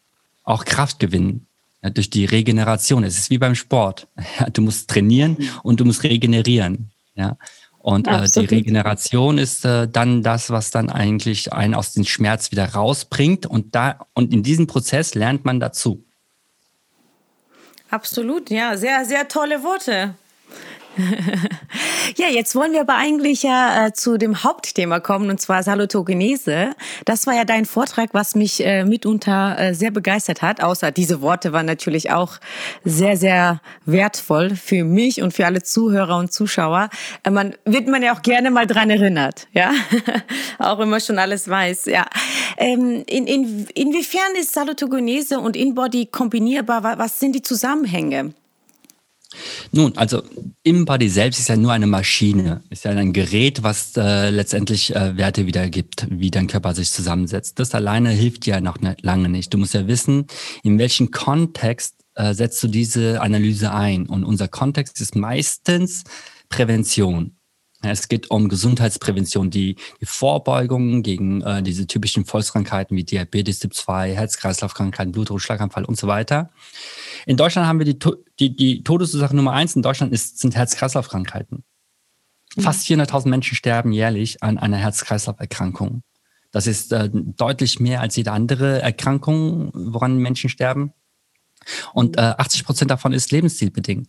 auch 0.43 0.65
Kraft 0.65 0.99
gewinnen 0.99 1.47
ja, 1.83 1.91
durch 1.91 2.11
die 2.11 2.25
Regeneration. 2.25 3.05
Es 3.05 3.19
ist 3.19 3.31
wie 3.31 3.39
beim 3.39 3.55
Sport. 3.55 4.09
Ja, 4.41 4.51
du 4.51 4.63
musst 4.63 4.91
trainieren 4.91 5.37
und 5.63 5.81
du 5.81 5.85
musst 5.85 6.03
regenerieren. 6.03 6.91
Ja. 7.15 7.37
Und 7.79 8.09
äh, 8.09 8.29
die 8.29 8.47
Regeneration 8.47 9.39
ist 9.39 9.65
äh, 9.65 9.89
dann 9.89 10.23
das, 10.23 10.51
was 10.51 10.73
dann 10.73 10.91
eigentlich 10.91 11.53
einen 11.53 11.75
aus 11.75 11.93
dem 11.93 12.05
Schmerz 12.05 12.51
wieder 12.51 12.67
rausbringt. 12.75 13.47
Und 13.47 13.75
da 13.77 14.07
und 14.13 14.35
in 14.35 14.43
diesem 14.43 14.67
Prozess 14.67 15.15
lernt 15.15 15.45
man 15.45 15.61
dazu. 15.61 16.05
Absolut, 17.97 18.51
ja, 18.51 18.77
sehr, 18.77 19.07
sehr 19.07 19.27
tolle 19.27 19.63
Worte. 19.63 20.15
ja, 22.17 22.29
jetzt 22.29 22.55
wollen 22.55 22.73
wir 22.73 22.81
aber 22.81 22.97
eigentlich 22.97 23.43
ja 23.43 23.87
äh, 23.87 23.93
zu 23.93 24.17
dem 24.17 24.43
Hauptthema 24.43 25.01
kommen, 25.01 25.31
und 25.31 25.41
zwar 25.41 25.63
Salutogenese. 25.63 26.71
Das 27.05 27.27
war 27.27 27.35
ja 27.35 27.45
dein 27.45 27.67
Vortrag, 27.67 28.11
was 28.13 28.35
mich 28.35 28.65
äh, 28.65 28.85
mitunter 28.85 29.59
äh, 29.59 29.75
sehr 29.75 29.91
begeistert 29.91 30.43
hat. 30.43 30.63
Außer 30.63 30.91
diese 30.91 31.21
Worte 31.21 31.53
waren 31.53 31.67
natürlich 31.67 32.11
auch 32.11 32.39
sehr, 32.85 33.17
sehr 33.17 33.61
wertvoll 33.85 34.57
für 34.57 34.85
mich 34.85 35.23
und 35.23 35.35
für 35.35 35.47
alle 35.47 35.63
Zuhörer 35.63 36.17
und 36.19 36.33
Zuschauer. 36.33 36.89
Äh, 37.25 37.31
man 37.31 37.55
wird 37.65 37.89
man 37.89 38.03
ja 38.03 38.15
auch 38.15 38.23
gerne 38.23 38.51
mal 38.51 38.67
dran 38.67 38.91
erinnert, 38.91 39.49
ja, 39.53 39.73
auch 40.59 40.79
wenn 40.79 40.89
man 40.89 41.01
schon 41.01 41.19
alles 41.19 41.49
weiß. 41.49 41.87
Ja, 41.87 42.07
ähm, 42.57 43.05
in, 43.07 43.27
in, 43.27 43.67
inwiefern 43.75 44.35
ist 44.41 44.55
Salutogenese 44.55 45.41
und 45.41 45.57
InBody 45.57 46.07
kombinierbar? 46.07 46.83
Was 46.99 47.21
sind 47.21 47.35
die 47.35 47.43
Zusammenhänge? 47.43 48.35
Nun, 49.73 49.97
also 49.97 50.23
im 50.63 50.85
Body 50.85 51.09
selbst 51.09 51.41
ist 51.41 51.49
ja 51.49 51.57
nur 51.57 51.73
eine 51.73 51.87
Maschine, 51.87 52.63
ist 52.71 52.85
ja 52.85 52.93
ein 52.93 53.13
Gerät, 53.13 53.63
was 53.63 53.97
äh, 53.97 54.31
letztendlich 54.31 54.95
äh, 54.95 55.17
Werte 55.17 55.47
wiedergibt, 55.47 56.07
wie 56.11 56.31
dein 56.31 56.47
Körper 56.47 56.75
sich 56.75 56.91
zusammensetzt. 56.91 57.59
Das 57.59 57.75
alleine 57.75 58.11
hilft 58.11 58.47
dir 58.47 58.55
ja 58.55 58.61
noch 58.61 58.81
nicht, 58.81 59.03
lange 59.03 59.29
nicht. 59.29 59.53
Du 59.53 59.59
musst 59.59 59.75
ja 59.75 59.87
wissen, 59.87 60.27
in 60.63 60.79
welchem 60.79 61.11
Kontext 61.11 61.97
äh, 62.15 62.35
setzt 62.35 62.63
du 62.63 62.69
diese 62.69 63.21
Analyse 63.21 63.73
ein. 63.73 64.07
Und 64.07 64.25
unser 64.25 64.49
Kontext 64.49 65.01
ist 65.01 65.17
meistens 65.17 66.05
Prävention. 66.49 67.36
Es 67.83 68.09
geht 68.09 68.31
um 68.31 68.49
Gesundheitsprävention, 68.49 69.51
die, 69.51 69.77
die 70.01 70.07
Vorbeugung 70.07 71.03
gegen 71.03 71.43
äh, 71.43 71.63
diese 71.63 71.87
typischen 71.87 72.25
Volkskrankheiten 72.25 72.97
wie 72.97 73.05
Diabetes 73.05 73.59
Typ 73.59 73.75
2, 73.75 74.15
Herz-Kreislauf-Krankheiten, 74.15 75.13
Blutdruck, 75.13 75.41
Schlaganfall 75.41 75.85
und 75.85 75.99
so 75.99 76.07
weiter. 76.07 76.51
In 77.27 77.37
Deutschland 77.37 77.69
haben 77.69 77.79
wir 77.79 77.85
die, 77.85 77.99
die, 78.41 78.57
die 78.57 78.83
Todesursache 78.83 79.37
Nummer 79.37 79.53
eins 79.53 79.77
in 79.77 79.83
Deutschland 79.83 80.13
ist, 80.13 80.39
sind 80.39 80.57
Herz-Kreislauf-Krankheiten. 80.57 81.65
Mhm. 82.57 82.63
Fast 82.63 82.87
400.000 82.87 83.29
Menschen 83.29 83.57
sterben 83.57 83.93
jährlich 83.93 84.43
an 84.43 84.59
einer 84.59 84.79
Herz-Kreislauf-Erkrankung. 84.79 86.03
Das 86.53 86.67
ist 86.67 86.93
äh, 86.93 87.11
deutlich 87.13 87.81
mehr 87.81 88.01
als 88.01 88.17
jede 88.17 88.33
andere 88.33 88.81
Erkrankung, 88.81 89.71
woran 89.75 90.17
Menschen 90.17 90.49
sterben. 90.49 90.93
Und 91.93 92.17
äh, 92.17 92.21
80 92.21 92.65
Prozent 92.65 92.91
davon 92.91 93.13
ist 93.13 93.33
lebensstilbedingt. 93.33 94.09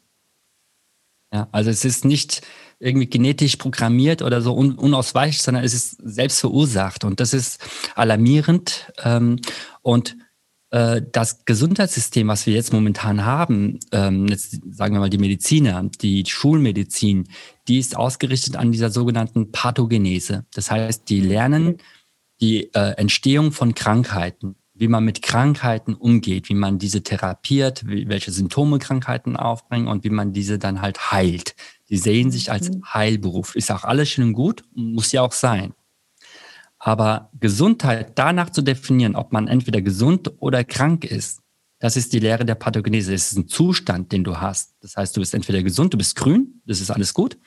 Ja, 1.34 1.50
also 1.52 1.70
es 1.70 1.84
ist 1.84 2.06
nicht 2.06 2.42
irgendwie 2.80 3.08
genetisch 3.08 3.56
programmiert 3.58 4.22
oder 4.22 4.42
so 4.42 4.56
un 4.56 4.76
unausweichlich, 4.76 5.42
sondern 5.42 5.64
es 5.64 5.74
ist 5.74 5.98
selbst 6.04 6.40
verursacht. 6.40 7.04
Und 7.04 7.20
das 7.20 7.34
ist 7.34 7.60
alarmierend. 7.96 8.92
Ähm, 9.04 9.40
und 9.82 10.16
äh, 10.70 11.02
das 11.12 11.46
Gesundheitssystem, 11.46 12.28
was 12.28 12.46
wir 12.46 12.54
jetzt 12.54 12.74
momentan 12.74 13.26
haben, 13.26 13.80
ähm, 13.92 14.28
jetzt 14.28 14.60
sagen 14.72 14.96
wir 14.96 15.00
mal 15.00 15.10
die 15.10 15.18
Mediziner, 15.18 15.84
die 16.02 16.26
Schulmedizin, 16.26 17.30
die 17.68 17.80
ist 17.80 17.96
ausgerichtet 17.96 18.56
an 18.56 18.72
dieser 18.72 18.90
sogenannten 18.90 19.52
Pathogenese. 19.52 20.46
Das 20.54 20.70
heißt, 20.70 21.10
die 21.10 21.22
lernen 21.22 21.78
die 22.42 22.74
äh, 22.74 22.92
Entstehung 22.98 23.52
von 23.52 23.76
Krankheiten 23.76 24.56
wie 24.80 24.88
man 24.88 25.04
mit 25.04 25.22
Krankheiten 25.22 25.94
umgeht, 25.94 26.50
wie 26.50 26.54
man 26.54 26.80
diese 26.80 27.04
therapiert, 27.04 27.84
welche 27.86 28.32
Symptome 28.32 28.80
Krankheiten 28.80 29.36
aufbringen 29.36 29.88
und 29.88 30.04
wie 30.04 30.10
man 30.10 30.34
diese 30.34 30.60
dann 30.60 30.82
halt 30.82 31.12
heilt. 31.12 31.56
Die 31.90 31.98
sehen 31.98 32.32
sich 32.32 32.52
als 32.52 32.70
mhm. 32.70 32.84
Heilberuf. 32.94 33.56
Ist 33.56 33.72
auch 33.72 33.84
alles 33.84 34.10
schön 34.10 34.26
und 34.26 34.34
gut, 34.34 34.64
muss 34.74 35.12
ja 35.12 35.22
auch 35.22 35.32
sein. 35.32 35.74
Aber 36.80 37.32
Gesundheit 37.40 38.14
danach 38.16 38.52
zu 38.52 38.62
definieren, 38.62 39.16
ob 39.16 39.34
man 39.34 39.48
entweder 39.48 39.82
gesund 39.82 40.32
oder 40.40 40.64
krank 40.64 41.06
ist, 41.06 41.42
das 41.80 41.96
ist 41.96 42.14
die 42.14 42.20
Lehre 42.20 42.46
der 42.46 42.56
Pathogenese. 42.56 43.14
Es 43.14 43.32
ist 43.32 43.38
ein 43.38 43.48
Zustand, 43.48 44.12
den 44.12 44.24
du 44.24 44.38
hast. 44.38 44.76
Das 44.82 44.96
heißt, 44.96 45.16
du 45.16 45.20
bist 45.20 45.34
entweder 45.34 45.62
gesund, 45.62 45.94
du 45.94 45.98
bist 45.98 46.16
grün, 46.16 46.62
das 46.66 46.82
ist 46.82 46.90
alles 46.90 47.14
gut, 47.14 47.38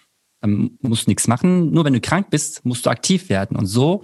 dann 0.41 0.79
musst 0.81 1.07
du 1.07 1.11
nichts 1.11 1.27
machen. 1.27 1.73
Nur 1.73 1.85
wenn 1.85 1.93
du 1.93 2.01
krank 2.01 2.31
bist, 2.31 2.65
musst 2.65 2.87
du 2.87 2.91
aktiv 2.91 3.29
werden. 3.29 3.57
Und 3.57 3.67
so 3.67 4.03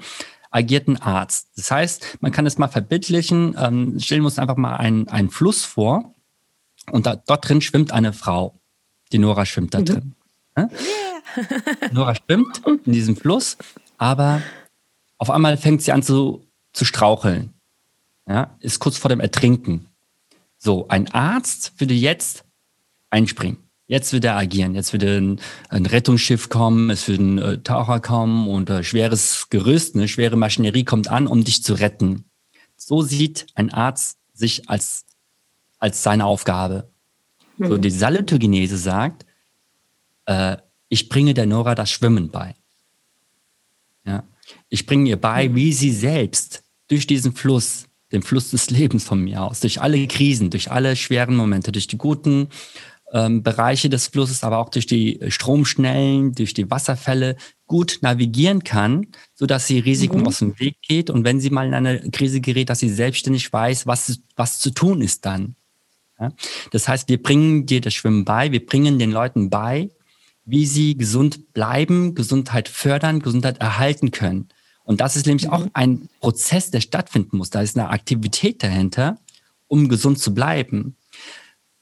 agiert 0.50 0.88
ein 0.88 0.96
Arzt. 0.96 1.48
Das 1.56 1.70
heißt, 1.70 2.18
man 2.20 2.32
kann 2.32 2.46
es 2.46 2.58
mal 2.58 2.68
verbildlichen, 2.68 3.56
ähm, 3.58 3.98
stellen 4.00 4.22
wir 4.22 4.26
uns 4.26 4.38
einfach 4.38 4.56
mal 4.56 4.76
einen, 4.76 5.08
einen 5.08 5.30
Fluss 5.30 5.64
vor 5.64 6.14
und 6.90 7.06
da, 7.06 7.16
dort 7.16 7.48
drin 7.48 7.60
schwimmt 7.60 7.92
eine 7.92 8.12
Frau. 8.12 8.58
Die 9.12 9.18
Nora 9.18 9.46
schwimmt 9.46 9.74
da 9.74 9.80
mhm. 9.80 9.84
drin. 9.84 10.14
Yeah. 10.58 10.70
Nora 11.92 12.14
schwimmt 12.14 12.62
in 12.84 12.92
diesem 12.92 13.16
Fluss, 13.16 13.56
aber 13.98 14.42
auf 15.18 15.30
einmal 15.30 15.56
fängt 15.56 15.82
sie 15.82 15.92
an 15.92 16.02
zu, 16.02 16.46
zu 16.72 16.84
straucheln. 16.84 17.52
Ja, 18.28 18.56
ist 18.60 18.80
kurz 18.80 18.96
vor 18.96 19.08
dem 19.08 19.20
Ertrinken. 19.20 19.86
So, 20.58 20.88
ein 20.88 21.08
Arzt 21.12 21.78
würde 21.78 21.94
jetzt 21.94 22.44
einspringen. 23.10 23.58
Jetzt 23.88 24.12
wird 24.12 24.24
er 24.24 24.36
agieren. 24.36 24.74
Jetzt 24.74 24.92
wird 24.92 25.04
ein, 25.04 25.40
ein 25.68 25.86
Rettungsschiff 25.86 26.48
kommen, 26.48 26.90
es 26.90 27.06
wird 27.06 27.20
ein 27.20 27.38
äh, 27.38 27.58
Taucher 27.58 28.00
kommen 28.00 28.48
und 28.48 28.68
äh, 28.68 28.82
schweres 28.82 29.46
Gerüst, 29.48 29.94
eine 29.94 30.08
schwere 30.08 30.36
Maschinerie 30.36 30.84
kommt 30.84 31.08
an, 31.08 31.26
um 31.26 31.44
dich 31.44 31.62
zu 31.62 31.74
retten. 31.74 32.24
So 32.76 33.02
sieht 33.02 33.46
ein 33.54 33.72
Arzt 33.72 34.18
sich 34.32 34.68
als, 34.68 35.04
als 35.78 36.02
seine 36.02 36.26
Aufgabe. 36.26 36.90
Mhm. 37.58 37.68
So 37.68 37.78
die 37.78 37.90
Salutogenese 37.90 38.76
sagt, 38.76 39.24
äh, 40.26 40.56
ich 40.88 41.08
bringe 41.08 41.34
der 41.34 41.46
Nora 41.46 41.74
das 41.74 41.90
Schwimmen 41.90 42.30
bei. 42.30 42.54
Ja. 44.04 44.24
Ich 44.68 44.86
bringe 44.86 45.08
ihr 45.08 45.20
bei, 45.20 45.48
mhm. 45.48 45.54
wie 45.54 45.72
sie 45.72 45.92
selbst 45.92 46.64
durch 46.88 47.06
diesen 47.06 47.34
Fluss, 47.34 47.86
den 48.10 48.22
Fluss 48.22 48.50
des 48.50 48.70
Lebens 48.70 49.04
von 49.04 49.22
mir 49.22 49.42
aus, 49.42 49.60
durch 49.60 49.80
alle 49.80 50.04
Krisen, 50.08 50.50
durch 50.50 50.70
alle 50.70 50.96
schweren 50.96 51.36
Momente, 51.36 51.70
durch 51.72 51.86
die 51.86 51.98
guten 51.98 52.48
ähm, 53.16 53.42
Bereiche 53.42 53.88
des 53.88 54.08
Flusses, 54.08 54.44
aber 54.44 54.58
auch 54.58 54.68
durch 54.68 54.86
die 54.86 55.18
Stromschnellen, 55.28 56.32
durch 56.32 56.52
die 56.52 56.70
Wasserfälle, 56.70 57.36
gut 57.66 57.98
navigieren 58.02 58.62
kann, 58.62 59.06
so 59.34 59.46
dass 59.46 59.66
sie 59.66 59.78
Risiken 59.78 60.20
mhm. 60.20 60.26
aus 60.26 60.40
dem 60.40 60.60
Weg 60.60 60.76
geht 60.82 61.08
und 61.08 61.24
wenn 61.24 61.40
sie 61.40 61.50
mal 61.50 61.66
in 61.66 61.74
eine 61.74 62.10
Krise 62.10 62.40
gerät, 62.42 62.68
dass 62.68 62.80
sie 62.80 62.90
selbstständig 62.90 63.50
weiß, 63.50 63.86
was, 63.86 64.20
was 64.36 64.60
zu 64.60 64.70
tun 64.70 65.00
ist 65.00 65.24
dann. 65.24 65.56
Ja? 66.20 66.30
Das 66.72 66.88
heißt, 66.88 67.08
wir 67.08 67.20
bringen 67.20 67.64
dir 67.64 67.80
das 67.80 67.94
Schwimmen 67.94 68.26
bei, 68.26 68.52
wir 68.52 68.64
bringen 68.64 68.98
den 68.98 69.10
Leuten 69.10 69.48
bei, 69.48 69.90
wie 70.44 70.66
sie 70.66 70.96
gesund 70.96 71.54
bleiben, 71.54 72.14
Gesundheit 72.14 72.68
fördern, 72.68 73.20
Gesundheit 73.20 73.58
erhalten 73.58 74.10
können. 74.10 74.48
Und 74.84 75.00
das 75.00 75.16
ist 75.16 75.26
nämlich 75.26 75.46
mhm. 75.46 75.52
auch 75.52 75.66
ein 75.72 76.08
Prozess, 76.20 76.70
der 76.70 76.82
stattfinden 76.82 77.38
muss. 77.38 77.48
Da 77.50 77.62
ist 77.62 77.78
eine 77.78 77.88
Aktivität 77.88 78.62
dahinter, 78.62 79.18
um 79.68 79.88
gesund 79.88 80.18
zu 80.18 80.34
bleiben. 80.34 80.96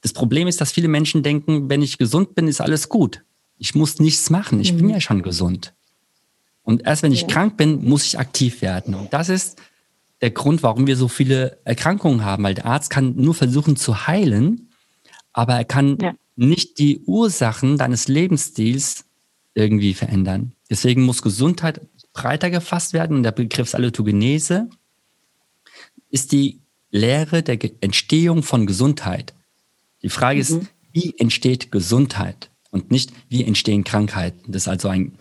Das 0.05 0.13
Problem 0.13 0.47
ist, 0.47 0.61
dass 0.61 0.71
viele 0.71 0.87
Menschen 0.87 1.23
denken, 1.23 1.67
wenn 1.67 1.81
ich 1.81 1.97
gesund 1.97 2.35
bin, 2.35 2.47
ist 2.47 2.61
alles 2.61 2.89
gut. 2.89 3.23
Ich 3.57 3.73
muss 3.73 3.97
nichts 3.97 4.29
machen. 4.29 4.59
Ich 4.59 4.71
mhm. 4.71 4.77
bin 4.77 4.89
ja 4.89 5.01
schon 5.01 5.23
gesund. 5.23 5.73
Und 6.61 6.85
erst 6.85 7.01
wenn 7.01 7.11
ich 7.11 7.21
ja. 7.21 7.27
krank 7.27 7.57
bin, 7.57 7.83
muss 7.83 8.05
ich 8.05 8.19
aktiv 8.19 8.61
werden. 8.61 8.93
Und 8.93 9.11
das 9.13 9.29
ist 9.29 9.59
der 10.21 10.29
Grund, 10.29 10.61
warum 10.61 10.85
wir 10.85 10.95
so 10.95 11.07
viele 11.07 11.57
Erkrankungen 11.65 12.23
haben, 12.23 12.43
weil 12.43 12.53
der 12.53 12.67
Arzt 12.67 12.91
kann 12.91 13.15
nur 13.15 13.33
versuchen 13.33 13.77
zu 13.77 14.05
heilen, 14.05 14.69
aber 15.33 15.55
er 15.55 15.65
kann 15.65 15.97
ja. 15.99 16.13
nicht 16.35 16.77
die 16.77 16.99
Ursachen 17.07 17.79
deines 17.79 18.07
Lebensstils 18.07 19.05
irgendwie 19.55 19.95
verändern. 19.95 20.51
Deswegen 20.69 21.01
muss 21.01 21.23
Gesundheit 21.23 21.81
breiter 22.13 22.51
gefasst 22.51 22.93
werden. 22.93 23.17
Und 23.17 23.23
der 23.23 23.31
Begriff 23.31 23.69
Salutogenese 23.69 24.69
ist 26.11 26.31
die 26.31 26.59
Lehre 26.91 27.41
der 27.41 27.57
Entstehung 27.81 28.43
von 28.43 28.67
Gesundheit. 28.67 29.33
Die 30.05 30.09
Frage 30.09 30.35
mhm. 30.35 30.41
ist, 30.41 30.59
wie 30.93 31.15
entsteht 31.17 31.71
Gesundheit? 31.71 32.51
Und 32.75 32.91
nicht, 32.91 33.11
wie 33.29 33.43
entstehen 33.43 33.83
Krankheiten. 33.83 34.51
Das 34.51 34.63
ist 34.63 34.67
also 34.67 34.89
ein 34.89 35.13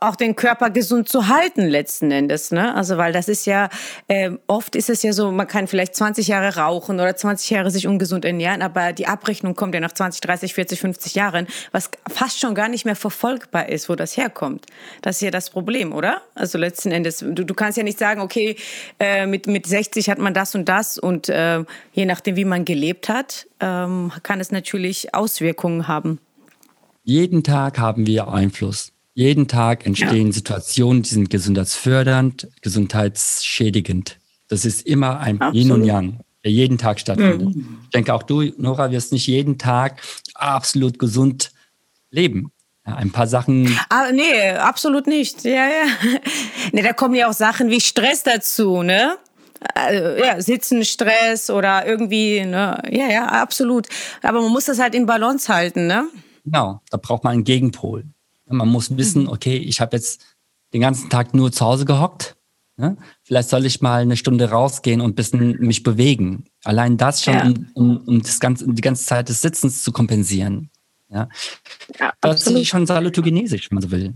auch 0.00 0.14
den 0.14 0.36
Körper 0.36 0.70
gesund 0.70 1.08
zu 1.08 1.26
halten 1.26 1.66
letzten 1.66 2.12
Endes, 2.12 2.52
ne? 2.52 2.72
Also 2.74 2.98
weil 2.98 3.12
das 3.12 3.28
ist 3.28 3.46
ja 3.46 3.68
äh, 4.06 4.30
oft 4.46 4.76
ist 4.76 4.88
es 4.88 5.02
ja 5.02 5.12
so, 5.12 5.32
man 5.32 5.48
kann 5.48 5.66
vielleicht 5.66 5.96
20 5.96 6.28
Jahre 6.28 6.56
rauchen 6.56 7.00
oder 7.00 7.16
20 7.16 7.50
Jahre 7.50 7.70
sich 7.70 7.88
ungesund 7.88 8.24
ernähren, 8.24 8.62
aber 8.62 8.92
die 8.92 9.08
Abrechnung 9.08 9.56
kommt 9.56 9.74
ja 9.74 9.80
nach 9.80 9.92
20, 9.92 10.20
30, 10.20 10.54
40, 10.54 10.80
50 10.80 11.14
Jahren, 11.16 11.48
was 11.72 11.90
fast 12.08 12.38
schon 12.38 12.54
gar 12.54 12.68
nicht 12.68 12.84
mehr 12.84 12.94
verfolgbar 12.94 13.68
ist, 13.68 13.88
wo 13.88 13.96
das 13.96 14.16
herkommt. 14.16 14.66
Das 15.02 15.16
ist 15.16 15.22
ja 15.22 15.32
das 15.32 15.50
Problem, 15.50 15.92
oder? 15.92 16.22
Also 16.36 16.58
letzten 16.58 16.92
Endes, 16.92 17.18
du, 17.18 17.44
du 17.44 17.54
kannst 17.54 17.76
ja 17.76 17.82
nicht 17.82 17.98
sagen, 17.98 18.20
okay, 18.20 18.56
äh, 19.00 19.26
mit 19.26 19.48
mit 19.48 19.66
60 19.66 20.08
hat 20.08 20.18
man 20.18 20.32
das 20.32 20.54
und 20.54 20.68
das 20.68 20.96
und 20.96 21.28
äh, 21.28 21.64
je 21.92 22.06
nachdem, 22.06 22.36
wie 22.36 22.44
man 22.44 22.64
gelebt 22.64 23.08
hat, 23.08 23.48
ähm, 23.58 24.12
kann 24.22 24.38
es 24.38 24.52
natürlich 24.52 25.12
Auswirkungen 25.12 25.88
haben. 25.88 26.20
Jeden 27.02 27.42
Tag 27.42 27.78
haben 27.78 28.06
wir 28.06 28.28
Einfluss. 28.28 28.92
Jeden 29.14 29.48
Tag 29.48 29.84
entstehen 29.84 30.28
ja. 30.28 30.32
Situationen, 30.32 31.02
die 31.02 31.10
sind 31.10 31.30
gesundheitsfördernd, 31.30 32.48
gesundheitsschädigend. 32.62 34.18
Das 34.48 34.64
ist 34.64 34.86
immer 34.86 35.18
ein 35.20 35.40
Absolut. 35.40 35.56
Yin 35.56 35.72
und 35.72 35.84
Yang, 35.84 36.20
der 36.44 36.52
jeden 36.52 36.78
Tag 36.78 37.00
stattfindet. 37.00 37.54
Mhm. 37.54 37.80
Ich 37.84 37.90
denke, 37.90 38.14
auch 38.14 38.22
du, 38.22 38.42
Nora, 38.56 38.90
wirst 38.90 39.12
nicht 39.12 39.26
jeden 39.26 39.58
Tag 39.58 40.00
absolut 40.34 40.98
gesund 40.98 41.52
leben. 42.10 42.52
Ja, 42.86 42.96
ein 42.96 43.12
paar 43.12 43.26
Sachen. 43.26 43.78
Ah, 43.90 44.10
nee, 44.12 44.50
absolut 44.50 45.06
nicht. 45.06 45.44
Ja, 45.44 45.68
ja. 45.68 45.86
nee, 46.72 46.82
da 46.82 46.92
kommen 46.92 47.14
ja 47.14 47.28
auch 47.28 47.34
Sachen 47.34 47.70
wie 47.70 47.80
Stress 47.80 48.22
dazu, 48.22 48.82
ne? 48.82 49.18
Also, 49.74 50.22
ja, 50.22 50.40
Sitzen, 50.40 50.84
Stress 50.84 51.48
oder 51.50 51.86
irgendwie, 51.86 52.44
ne? 52.44 52.82
Ja, 52.90 53.08
ja, 53.08 53.26
absolut. 53.26 53.88
Aber 54.22 54.40
man 54.40 54.50
muss 54.50 54.64
das 54.64 54.78
halt 54.78 54.94
in 54.94 55.06
Balance 55.06 55.52
halten, 55.52 55.86
ne? 55.86 56.08
Genau, 56.44 56.80
da 56.90 56.96
braucht 56.96 57.24
man 57.24 57.34
einen 57.34 57.44
Gegenpol. 57.44 58.04
Man 58.46 58.68
muss 58.68 58.96
wissen, 58.96 59.22
mhm. 59.22 59.28
okay, 59.28 59.56
ich 59.56 59.80
habe 59.80 59.96
jetzt 59.96 60.36
den 60.72 60.80
ganzen 60.80 61.10
Tag 61.10 61.34
nur 61.34 61.52
zu 61.52 61.64
Hause 61.64 61.84
gehockt. 61.84 62.36
Ne? 62.76 62.96
Vielleicht 63.22 63.48
soll 63.48 63.66
ich 63.66 63.80
mal 63.80 64.02
eine 64.02 64.16
Stunde 64.16 64.50
rausgehen 64.50 65.00
und 65.00 65.12
ein 65.12 65.14
bisschen 65.14 65.58
mich 65.60 65.82
bewegen. 65.82 66.44
Allein 66.64 66.96
das 66.96 67.22
schon, 67.22 67.34
ja. 67.34 67.44
um, 67.44 67.66
um, 67.74 67.96
um, 68.06 68.22
das 68.22 68.40
ganze, 68.40 68.64
um 68.64 68.74
die 68.74 68.82
ganze 68.82 69.04
Zeit 69.04 69.28
des 69.28 69.42
Sitzens 69.42 69.82
zu 69.82 69.92
kompensieren. 69.92 70.70
Ja? 71.08 71.28
ja 71.98 72.12
das 72.20 72.46
ist 72.46 72.68
schon 72.68 72.86
salutogenesisch, 72.86 73.70
wenn 73.70 73.76
man 73.76 73.82
so 73.82 73.90
will. 73.90 74.14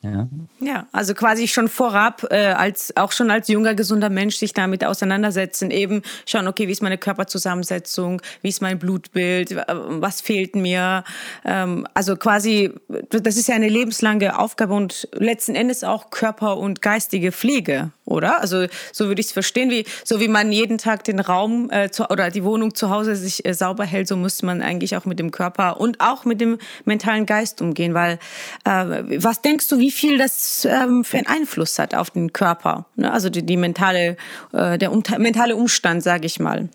Ja. 0.00 0.28
ja, 0.60 0.86
also 0.92 1.12
quasi 1.12 1.48
schon 1.48 1.66
vorab, 1.66 2.24
äh, 2.30 2.36
als 2.36 2.96
auch 2.96 3.10
schon 3.10 3.32
als 3.32 3.48
junger, 3.48 3.74
gesunder 3.74 4.10
Mensch 4.10 4.36
sich 4.36 4.52
damit 4.52 4.84
auseinandersetzen, 4.84 5.72
eben 5.72 6.02
schauen, 6.24 6.46
okay, 6.46 6.68
wie 6.68 6.72
ist 6.72 6.82
meine 6.82 6.98
Körperzusammensetzung, 6.98 8.22
wie 8.40 8.48
ist 8.48 8.62
mein 8.62 8.78
Blutbild, 8.78 9.56
was 9.56 10.20
fehlt 10.20 10.54
mir. 10.54 11.02
Ähm, 11.44 11.84
also 11.94 12.14
quasi, 12.14 12.70
das 13.10 13.36
ist 13.36 13.48
ja 13.48 13.56
eine 13.56 13.68
lebenslange 13.68 14.38
Aufgabe 14.38 14.72
und 14.74 15.08
letzten 15.14 15.56
Endes 15.56 15.82
auch 15.82 16.10
Körper- 16.10 16.58
und 16.58 16.80
geistige 16.80 17.32
Pflege, 17.32 17.90
oder? 18.04 18.40
Also 18.40 18.66
so 18.92 19.08
würde 19.08 19.20
ich 19.20 19.26
es 19.26 19.32
verstehen, 19.32 19.68
wie 19.68 19.84
so 20.04 20.20
wie 20.20 20.28
man 20.28 20.52
jeden 20.52 20.78
Tag 20.78 21.02
den 21.02 21.18
Raum 21.18 21.70
äh, 21.72 21.90
zu, 21.90 22.08
oder 22.08 22.30
die 22.30 22.44
Wohnung 22.44 22.72
zu 22.72 22.90
Hause 22.90 23.16
sich 23.16 23.44
äh, 23.44 23.52
sauber 23.52 23.84
hält, 23.84 24.06
so 24.06 24.16
muss 24.16 24.44
man 24.44 24.62
eigentlich 24.62 24.96
auch 24.96 25.06
mit 25.06 25.18
dem 25.18 25.32
Körper 25.32 25.80
und 25.80 25.98
auch 25.98 26.24
mit 26.24 26.40
dem 26.40 26.58
mentalen 26.84 27.26
Geist 27.26 27.60
umgehen, 27.60 27.94
weil 27.94 28.20
äh, 28.64 29.20
was 29.24 29.42
denkst 29.42 29.66
du, 29.66 29.80
wie 29.80 29.87
wie 29.88 29.92
viel 29.92 30.18
das 30.18 30.66
ähm, 30.70 31.02
für 31.02 31.16
einen 31.16 31.26
Einfluss 31.26 31.78
hat 31.78 31.94
auf 31.94 32.10
den 32.10 32.34
Körper. 32.34 32.84
Ne? 32.96 33.10
Also 33.10 33.30
die, 33.30 33.42
die 33.42 33.56
mentale, 33.56 34.18
äh, 34.52 34.76
der 34.76 34.92
um, 34.92 35.02
mentale 35.16 35.56
Umstand, 35.56 36.02
sage 36.02 36.26
ich 36.26 36.38
mal. 36.38 36.68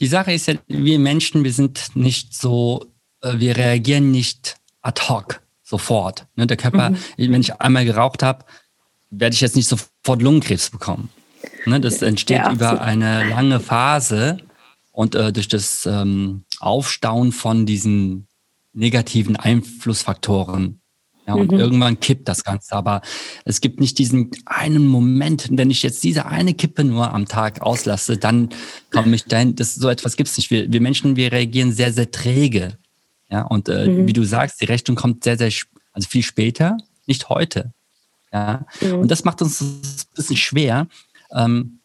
Die 0.00 0.08
Sache 0.08 0.32
ist 0.32 0.48
ja, 0.48 0.54
wir 0.66 0.98
Menschen, 0.98 1.44
wir 1.44 1.52
sind 1.52 1.94
nicht 1.94 2.34
so, 2.34 2.84
äh, 3.20 3.34
wir 3.36 3.56
reagieren 3.56 4.10
nicht 4.10 4.56
ad 4.80 5.02
hoc 5.08 5.40
sofort. 5.62 6.26
Ne? 6.34 6.48
Der 6.48 6.56
Körper, 6.56 6.90
mhm. 6.90 6.96
wenn 7.16 7.40
ich 7.40 7.54
einmal 7.60 7.84
geraucht 7.84 8.24
habe, 8.24 8.44
werde 9.10 9.34
ich 9.34 9.40
jetzt 9.40 9.54
nicht 9.54 9.68
sofort 9.68 10.20
Lungenkrebs 10.20 10.70
bekommen. 10.70 11.10
Ne? 11.64 11.78
Das 11.78 12.02
entsteht 12.02 12.38
ja, 12.38 12.52
über 12.52 12.80
eine 12.80 13.22
lange 13.28 13.60
Phase 13.60 14.38
und 14.90 15.14
äh, 15.14 15.32
durch 15.32 15.46
das 15.46 15.86
ähm, 15.86 16.42
Aufstauen 16.58 17.30
von 17.30 17.66
diesen 17.66 18.26
negativen 18.72 19.36
Einflussfaktoren 19.36 20.81
ja, 21.26 21.34
und 21.34 21.52
mhm. 21.52 21.58
irgendwann 21.58 22.00
kippt 22.00 22.28
das 22.28 22.42
Ganze. 22.44 22.74
Aber 22.74 23.00
es 23.44 23.60
gibt 23.60 23.80
nicht 23.80 23.98
diesen 23.98 24.30
einen 24.44 24.86
Moment, 24.86 25.48
wenn 25.50 25.70
ich 25.70 25.82
jetzt 25.82 26.02
diese 26.02 26.26
eine 26.26 26.54
Kippe 26.54 26.84
nur 26.84 27.12
am 27.14 27.26
Tag 27.26 27.62
auslasse, 27.62 28.18
dann 28.18 28.48
komme 28.90 29.14
ich 29.14 29.24
dahin. 29.24 29.54
Das, 29.54 29.74
so 29.74 29.88
etwas 29.88 30.16
gibt 30.16 30.28
es 30.28 30.36
nicht. 30.36 30.50
Wir, 30.50 30.72
wir 30.72 30.80
Menschen, 30.80 31.16
wir 31.16 31.30
reagieren 31.32 31.72
sehr, 31.72 31.92
sehr 31.92 32.10
träge. 32.10 32.76
Ja, 33.30 33.42
und 33.42 33.68
äh, 33.68 33.86
mhm. 33.86 34.06
wie 34.06 34.12
du 34.12 34.24
sagst, 34.24 34.60
die 34.60 34.66
Rechnung 34.66 34.96
kommt 34.96 35.24
sehr, 35.24 35.38
sehr, 35.38 35.50
also 35.92 36.08
viel 36.08 36.22
später, 36.22 36.76
nicht 37.06 37.28
heute. 37.28 37.72
Ja, 38.32 38.66
mhm. 38.80 39.00
und 39.00 39.10
das 39.10 39.24
macht 39.24 39.42
uns 39.42 39.60
ein 39.60 39.80
bisschen 40.14 40.36
schwer, 40.36 40.88
ähm, 41.34 41.78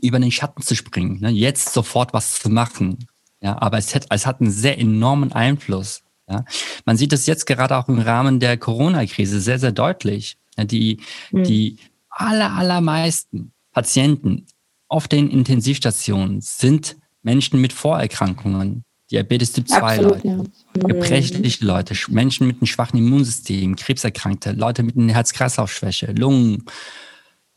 über 0.00 0.18
den 0.18 0.30
Schatten 0.30 0.62
zu 0.62 0.74
springen, 0.74 1.20
ne? 1.20 1.30
jetzt 1.30 1.72
sofort 1.72 2.12
was 2.12 2.40
zu 2.40 2.50
machen. 2.50 3.06
Ja, 3.40 3.60
aber 3.60 3.78
es 3.78 3.94
hat, 3.94 4.06
es 4.10 4.26
hat 4.26 4.40
einen 4.40 4.50
sehr 4.50 4.78
enormen 4.78 5.32
Einfluss. 5.32 6.02
Ja? 6.28 6.44
Man 6.84 6.96
sieht 6.96 7.12
es 7.12 7.26
jetzt 7.26 7.46
gerade 7.46 7.76
auch 7.76 7.88
im 7.88 7.98
Rahmen 7.98 8.40
der 8.40 8.56
Corona-Krise 8.56 9.40
sehr, 9.40 9.58
sehr 9.58 9.72
deutlich. 9.72 10.36
Die, 10.58 11.00
mhm. 11.32 11.44
die 11.44 11.78
aller, 12.08 12.52
allermeisten 12.52 13.52
Patienten 13.72 14.46
auf 14.88 15.08
den 15.08 15.28
Intensivstationen 15.28 16.40
sind 16.40 16.96
Menschen 17.22 17.60
mit 17.60 17.72
Vorerkrankungen. 17.72 18.84
Diabetes 19.10 19.52
Typ 19.52 19.68
2 19.68 19.76
Absolut, 19.76 20.12
Leute, 20.12 20.28
ja. 20.28 20.36
Mhm. 20.36 20.88
gebrechliche 20.88 21.64
Leute, 21.64 21.94
Menschen 22.08 22.46
mit 22.46 22.56
einem 22.56 22.66
schwachen 22.66 22.98
Immunsystem, 22.98 23.76
Krebserkrankte, 23.76 24.52
Leute 24.52 24.82
mit 24.82 24.96
einer 24.96 25.12
Herz-Kreislauf-Schwäche, 25.12 26.12
Lungen, 26.12 26.64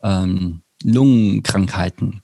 ähm, 0.02 0.62
Lungenkrankheiten. 0.84 2.22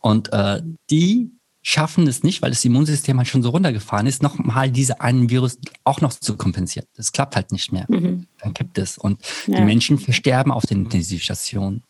Und 0.00 0.32
äh, 0.32 0.62
die 0.90 1.35
schaffen 1.68 2.06
es 2.06 2.22
nicht, 2.22 2.42
weil 2.42 2.50
das 2.50 2.64
Immunsystem 2.64 3.18
halt 3.18 3.26
schon 3.26 3.42
so 3.42 3.50
runtergefahren 3.50 4.06
ist, 4.06 4.22
nochmal 4.22 4.70
diese 4.70 5.00
einen 5.00 5.30
Virus 5.30 5.58
auch 5.82 6.00
noch 6.00 6.12
zu 6.12 6.36
kompensieren. 6.36 6.86
Das 6.94 7.10
klappt 7.10 7.34
halt 7.34 7.50
nicht 7.50 7.72
mehr. 7.72 7.86
Mhm. 7.88 8.28
Dann 8.38 8.54
kippt 8.54 8.78
es. 8.78 8.96
Und 8.96 9.20
ja. 9.48 9.56
die 9.56 9.64
Menschen 9.64 9.98
versterben 9.98 10.52
auf 10.52 10.64
den 10.64 10.84
Intensivstationen. 10.84 11.82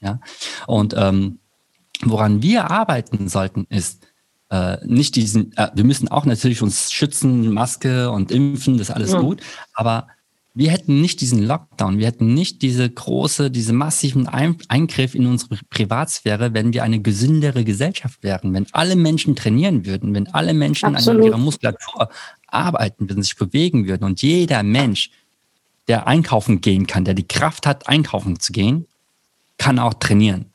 Ja. 0.00 0.20
Und 0.66 0.94
ähm, 0.98 1.38
woran 2.02 2.42
wir 2.42 2.70
arbeiten 2.70 3.30
sollten, 3.30 3.66
ist, 3.70 4.06
äh, 4.50 4.76
nicht 4.84 5.16
diesen, 5.16 5.56
äh, 5.56 5.70
wir 5.72 5.84
müssen 5.84 6.08
auch 6.08 6.26
natürlich 6.26 6.60
uns 6.60 6.92
schützen, 6.92 7.54
Maske 7.54 8.10
und 8.10 8.30
impfen, 8.30 8.76
das 8.76 8.90
ist 8.90 8.94
alles 8.94 9.14
mhm. 9.14 9.20
gut, 9.20 9.42
aber 9.72 10.08
wir 10.54 10.70
hätten 10.70 11.00
nicht 11.00 11.20
diesen 11.22 11.42
Lockdown, 11.42 11.98
wir 11.98 12.06
hätten 12.06 12.34
nicht 12.34 12.60
diese 12.60 12.88
große, 12.88 13.50
diese 13.50 13.72
massiven 13.72 14.28
Eingriff 14.28 15.14
in 15.14 15.26
unsere 15.26 15.58
Privatsphäre, 15.70 16.52
wenn 16.52 16.74
wir 16.74 16.82
eine 16.82 17.00
gesündere 17.00 17.64
Gesellschaft 17.64 18.22
wären, 18.22 18.52
wenn 18.52 18.66
alle 18.72 18.94
Menschen 18.94 19.34
trainieren 19.34 19.86
würden, 19.86 20.14
wenn 20.14 20.28
alle 20.28 20.52
Menschen 20.52 20.94
Absolut. 20.94 21.22
an 21.22 21.26
ihrer 21.26 21.38
Muskulatur 21.38 22.10
arbeiten 22.48 23.08
würden, 23.08 23.22
sich 23.22 23.36
bewegen 23.36 23.86
würden 23.86 24.04
und 24.04 24.20
jeder 24.20 24.62
Mensch, 24.62 25.10
der 25.88 26.06
einkaufen 26.06 26.60
gehen 26.60 26.86
kann, 26.86 27.04
der 27.04 27.14
die 27.14 27.26
Kraft 27.26 27.66
hat, 27.66 27.88
einkaufen 27.88 28.38
zu 28.38 28.52
gehen, 28.52 28.86
kann 29.56 29.78
auch 29.78 29.94
trainieren. 29.94 30.51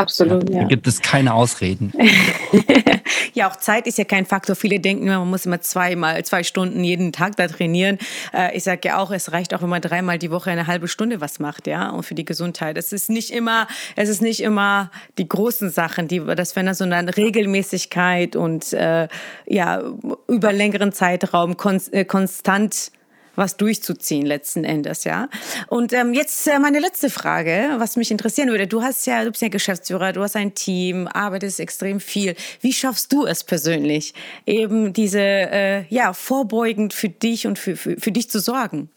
Absolut, 0.00 0.48
ja. 0.50 0.62
Da 0.62 0.66
gibt 0.66 0.86
es 0.86 1.00
keine 1.00 1.34
Ausreden. 1.34 1.92
Ja, 3.32 3.50
auch 3.50 3.56
Zeit 3.56 3.86
ist 3.86 3.98
ja 3.98 4.04
kein 4.04 4.26
Faktor. 4.26 4.56
Viele 4.56 4.80
denken 4.80 5.06
immer, 5.06 5.20
man 5.20 5.30
muss 5.30 5.46
immer 5.46 5.60
zweimal, 5.60 6.24
zwei 6.24 6.42
Stunden 6.42 6.82
jeden 6.82 7.12
Tag 7.12 7.36
da 7.36 7.46
trainieren. 7.46 7.98
Äh, 8.32 8.56
ich 8.56 8.64
sage 8.64 8.80
ja 8.84 8.98
auch, 8.98 9.10
es 9.10 9.32
reicht 9.32 9.54
auch, 9.54 9.62
wenn 9.62 9.68
man 9.68 9.80
dreimal 9.80 10.18
die 10.18 10.30
Woche 10.30 10.50
eine 10.50 10.66
halbe 10.66 10.88
Stunde 10.88 11.20
was 11.20 11.38
macht, 11.38 11.66
ja, 11.66 11.90
und 11.90 12.02
für 12.02 12.14
die 12.14 12.24
Gesundheit. 12.24 12.76
Es 12.76 12.92
ist 12.92 13.10
nicht 13.10 13.30
immer, 13.30 13.66
es 13.96 14.08
ist 14.08 14.22
nicht 14.22 14.40
immer 14.40 14.90
die 15.18 15.28
großen 15.28 15.70
Sachen, 15.70 16.08
die, 16.08 16.20
das 16.20 16.56
wäre 16.56 16.74
so 16.74 16.84
eine 16.84 17.16
Regelmäßigkeit 17.16 18.36
und 18.36 18.72
äh, 18.72 19.08
ja, 19.46 19.82
über 20.26 20.52
längeren 20.52 20.92
Zeitraum 20.92 21.56
konst, 21.56 21.92
äh, 21.92 22.04
konstant 22.04 22.92
was 23.36 23.56
durchzuziehen 23.56 24.26
letzten 24.26 24.64
Endes, 24.64 25.04
ja. 25.04 25.28
Und 25.68 25.92
ähm, 25.92 26.14
jetzt 26.14 26.46
äh, 26.46 26.58
meine 26.58 26.80
letzte 26.80 27.10
Frage, 27.10 27.74
was 27.78 27.96
mich 27.96 28.10
interessieren 28.10 28.48
würde. 28.48 28.66
Du 28.66 28.82
hast 28.82 29.06
ja, 29.06 29.24
du 29.24 29.30
bist 29.30 29.42
ja 29.42 29.48
Geschäftsführer, 29.48 30.12
du 30.12 30.22
hast 30.22 30.36
ein 30.36 30.54
Team, 30.54 31.08
arbeitest 31.08 31.60
extrem 31.60 32.00
viel. 32.00 32.34
Wie 32.60 32.72
schaffst 32.72 33.12
du 33.12 33.26
es 33.26 33.44
persönlich, 33.44 34.14
eben 34.46 34.92
diese, 34.92 35.20
äh, 35.20 35.84
ja, 35.88 36.12
vorbeugend 36.12 36.92
für 36.92 37.08
dich 37.08 37.46
und 37.46 37.58
für, 37.58 37.76
für, 37.76 37.96
für 37.98 38.12
dich 38.12 38.30
zu 38.30 38.40
sorgen? 38.40 38.90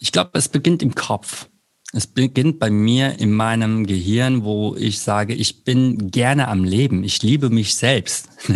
Ich 0.00 0.12
glaube, 0.12 0.30
es 0.34 0.48
beginnt 0.48 0.82
im 0.82 0.94
Kopf. 0.94 1.48
Es 1.96 2.08
beginnt 2.08 2.58
bei 2.58 2.70
mir 2.70 3.20
in 3.20 3.30
meinem 3.30 3.86
Gehirn, 3.86 4.42
wo 4.42 4.74
ich 4.76 4.98
sage, 4.98 5.32
ich 5.32 5.62
bin 5.62 6.10
gerne 6.10 6.48
am 6.48 6.64
Leben. 6.64 7.04
Ich 7.04 7.22
liebe 7.22 7.50
mich 7.50 7.74
selbst. 7.76 8.28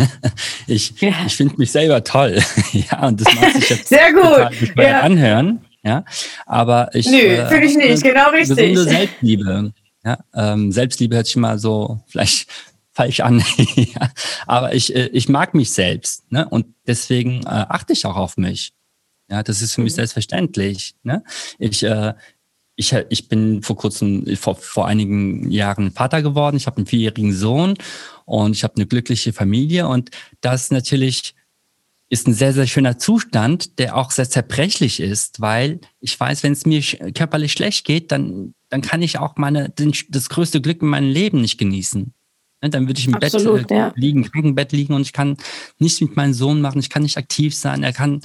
Ich, 0.67 1.01
ja. 1.01 1.15
ich 1.27 1.35
finde 1.35 1.55
mich 1.57 1.73
selber 1.73 2.05
toll. 2.05 2.43
Ja, 2.73 3.07
und 3.07 3.21
das 3.23 3.35
mag 3.35 3.53
sich 3.55 3.71
jetzt 3.71 3.89
Sehr 3.89 4.13
gut. 4.13 4.77
Ja. 4.77 5.01
anhören. 5.01 5.65
Ja, 5.83 6.05
aber 6.45 6.95
ich. 6.95 7.07
Nö, 7.07 7.17
äh, 7.17 7.47
finde 7.49 7.67
ich 7.67 7.77
nicht. 7.77 8.03
Genau 8.03 8.29
richtig. 8.31 8.57
Gesunde 8.57 8.85
Selbstliebe. 8.85 9.73
Ja, 10.05 10.19
ähm, 10.35 10.71
Selbstliebe 10.73 11.17
hört 11.17 11.27
sich 11.27 11.37
mal 11.37 11.59
so 11.59 12.01
vielleicht 12.07 12.51
falsch 12.93 13.21
an. 13.21 13.43
ja, 13.77 14.11
aber 14.47 14.75
ich, 14.75 14.95
äh, 14.95 15.07
ich 15.07 15.31
mag 15.31 15.55
mich 15.55 15.71
selbst. 15.71 16.31
Ne? 16.31 16.47
Und 16.47 16.67
deswegen 16.87 17.43
äh, 17.45 17.65
achte 17.69 17.95
ich 17.95 18.05
auch 18.05 18.17
auf 18.17 18.37
mich. 18.37 18.73
Ja, 19.31 19.43
das 19.43 19.63
ist 19.63 19.75
für 19.75 19.81
mich 19.81 19.93
mhm. 19.93 19.97
selbstverständlich. 19.97 20.95
Ne? 21.03 21.23
Ich, 21.59 21.83
äh, 21.83 22.13
ich, 22.79 22.95
ich 23.09 23.29
bin 23.29 23.61
vor 23.63 23.77
kurzem, 23.77 24.25
vor, 24.37 24.55
vor 24.55 24.87
einigen 24.87 25.51
Jahren 25.51 25.91
Vater 25.91 26.23
geworden. 26.23 26.57
Ich 26.57 26.67
habe 26.67 26.77
einen 26.77 26.87
vierjährigen 26.87 27.33
Sohn 27.33 27.75
und 28.25 28.55
ich 28.55 28.63
habe 28.63 28.77
eine 28.77 28.87
glückliche 28.87 29.33
Familie. 29.33 29.89
Und 29.89 30.11
das 30.41 30.71
natürlich 30.71 31.35
ist 32.09 32.29
ein 32.29 32.35
sehr, 32.35 32.53
sehr 32.53 32.69
schöner 32.69 32.97
Zustand, 32.97 33.81
der 33.81 33.97
auch 33.97 34.13
sehr 34.13 34.31
zerbrechlich 34.31 35.01
ist, 35.01 35.41
weil 35.41 35.81
ich 35.99 36.19
weiß, 36.19 36.45
wenn 36.45 36.53
es 36.53 36.67
mir 36.67 36.81
körperlich 37.13 37.51
schlecht 37.51 37.85
geht, 37.85 38.13
dann, 38.13 38.55
dann 38.69 38.81
kann 38.81 39.03
ich 39.03 39.19
auch 39.19 39.37
meine, 39.37 39.75
das 40.09 40.29
größte 40.29 40.61
Glück 40.61 40.81
in 40.81 40.89
meinem 40.89 41.11
Leben 41.11 41.41
nicht 41.41 41.59
genießen. 41.59 42.15
Ne, 42.61 42.71
dann 42.71 42.89
würde 42.89 42.99
ich 42.99 43.07
im 43.07 43.15
Absolut, 43.15 43.69
Bett 43.69 43.71
äh, 43.71 43.77
ja. 43.77 43.93
liegen, 43.95 44.25
Krankenbett 44.25 44.73
liegen 44.73 44.93
und 44.95 45.03
ich 45.03 45.13
kann 45.13 45.37
nichts 45.79 46.01
mit 46.01 46.17
meinem 46.17 46.35
Sohn 46.35 46.61
machen, 46.61 46.81
ich 46.81 46.91
kann 46.91 47.05
nicht 47.05 47.17
aktiv 47.17 47.55
sein, 47.55 47.85
er 47.85 47.93
kann, 47.93 48.21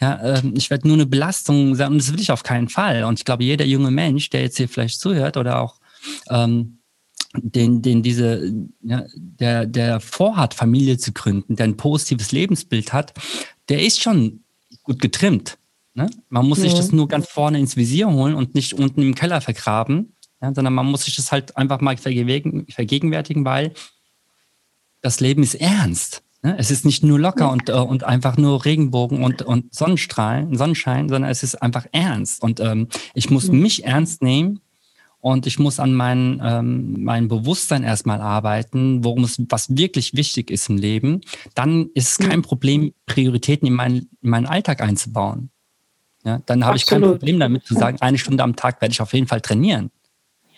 ja, 0.00 0.14
äh, 0.14 0.42
ich 0.54 0.70
werde 0.70 0.86
nur 0.86 0.96
eine 0.96 1.06
Belastung 1.06 1.74
sein 1.74 1.90
und 1.90 1.98
das 1.98 2.12
will 2.12 2.20
ich 2.20 2.30
auf 2.30 2.44
keinen 2.44 2.68
Fall. 2.68 3.02
Und 3.04 3.18
ich 3.18 3.24
glaube, 3.24 3.42
jeder 3.42 3.64
junge 3.64 3.90
Mensch, 3.90 4.30
der 4.30 4.42
jetzt 4.42 4.56
hier 4.56 4.68
vielleicht 4.68 5.00
zuhört 5.00 5.36
oder 5.36 5.60
auch 5.60 5.80
ähm, 6.30 6.78
den, 7.34 7.82
den 7.82 8.04
diese, 8.04 8.52
ja, 8.82 9.04
der, 9.16 9.66
der 9.66 9.98
vorhat, 9.98 10.54
Familie 10.54 10.98
zu 10.98 11.12
gründen, 11.12 11.56
der 11.56 11.64
ein 11.64 11.76
positives 11.76 12.30
Lebensbild 12.30 12.92
hat, 12.92 13.14
der 13.68 13.82
ist 13.82 14.00
schon 14.00 14.44
gut 14.84 15.00
getrimmt. 15.00 15.58
Ne? 15.94 16.08
Man 16.28 16.48
muss 16.48 16.58
ja. 16.58 16.64
sich 16.64 16.74
das 16.74 16.92
nur 16.92 17.08
ganz 17.08 17.28
vorne 17.28 17.58
ins 17.58 17.76
Visier 17.76 18.10
holen 18.10 18.34
und 18.34 18.54
nicht 18.54 18.74
unten 18.74 19.02
im 19.02 19.14
Keller 19.16 19.40
vergraben 19.40 20.14
ja, 20.42 20.52
sondern 20.52 20.74
man 20.74 20.86
muss 20.86 21.04
sich 21.04 21.14
das 21.14 21.30
halt 21.30 21.56
einfach 21.56 21.80
mal 21.80 21.96
vergegenwärtigen, 21.96 23.44
weil 23.44 23.72
das 25.00 25.20
Leben 25.20 25.42
ist 25.42 25.54
ernst. 25.54 26.22
Ne? 26.42 26.56
Es 26.58 26.70
ist 26.70 26.84
nicht 26.84 27.04
nur 27.04 27.18
locker 27.18 27.50
und, 27.50 27.68
äh, 27.68 27.72
und 27.72 28.02
einfach 28.04 28.36
nur 28.36 28.64
Regenbogen 28.64 29.22
und, 29.22 29.42
und 29.42 29.72
Sonnenstrahlen, 29.72 30.56
Sonnenschein, 30.56 31.08
sondern 31.08 31.30
es 31.30 31.44
ist 31.44 31.62
einfach 31.62 31.86
ernst. 31.92 32.42
Und 32.42 32.58
ähm, 32.58 32.88
ich 33.14 33.30
muss 33.30 33.48
mhm. 33.48 33.60
mich 33.60 33.84
ernst 33.84 34.22
nehmen 34.22 34.60
und 35.20 35.46
ich 35.46 35.60
muss 35.60 35.78
an 35.78 35.94
mein, 35.94 36.40
ähm, 36.42 37.04
mein 37.04 37.28
Bewusstsein 37.28 37.84
erstmal 37.84 38.20
arbeiten, 38.20 39.04
worum 39.04 39.22
es, 39.22 39.40
was 39.48 39.76
wirklich 39.76 40.14
wichtig 40.14 40.50
ist 40.50 40.68
im 40.68 40.76
Leben. 40.76 41.20
Dann 41.54 41.90
ist 41.94 42.08
es 42.08 42.18
kein 42.18 42.40
mhm. 42.40 42.42
Problem, 42.42 42.94
Prioritäten 43.06 43.68
in, 43.68 43.74
mein, 43.74 44.08
in 44.20 44.30
meinen 44.30 44.46
Alltag 44.46 44.80
einzubauen. 44.80 45.50
Ja, 46.24 46.40
dann 46.46 46.64
habe 46.64 46.76
ich 46.76 46.86
kein 46.86 47.02
Problem 47.02 47.38
damit 47.38 47.64
zu 47.64 47.74
sagen, 47.74 47.98
eine 48.00 48.18
Stunde 48.18 48.42
am 48.42 48.54
Tag 48.54 48.80
werde 48.80 48.92
ich 48.92 49.00
auf 49.00 49.12
jeden 49.12 49.26
Fall 49.26 49.40
trainieren. 49.40 49.90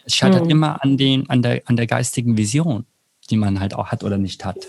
Es 0.04 0.14
scheitert 0.14 0.44
mhm. 0.44 0.50
immer 0.50 0.82
an, 0.82 0.96
den, 0.96 1.28
an, 1.30 1.42
der, 1.42 1.62
an 1.66 1.76
der 1.76 1.86
geistigen 1.86 2.36
Vision, 2.36 2.86
die 3.30 3.36
man 3.36 3.60
halt 3.60 3.74
auch 3.74 3.88
hat 3.88 4.04
oder 4.04 4.18
nicht 4.18 4.44
hat. 4.44 4.68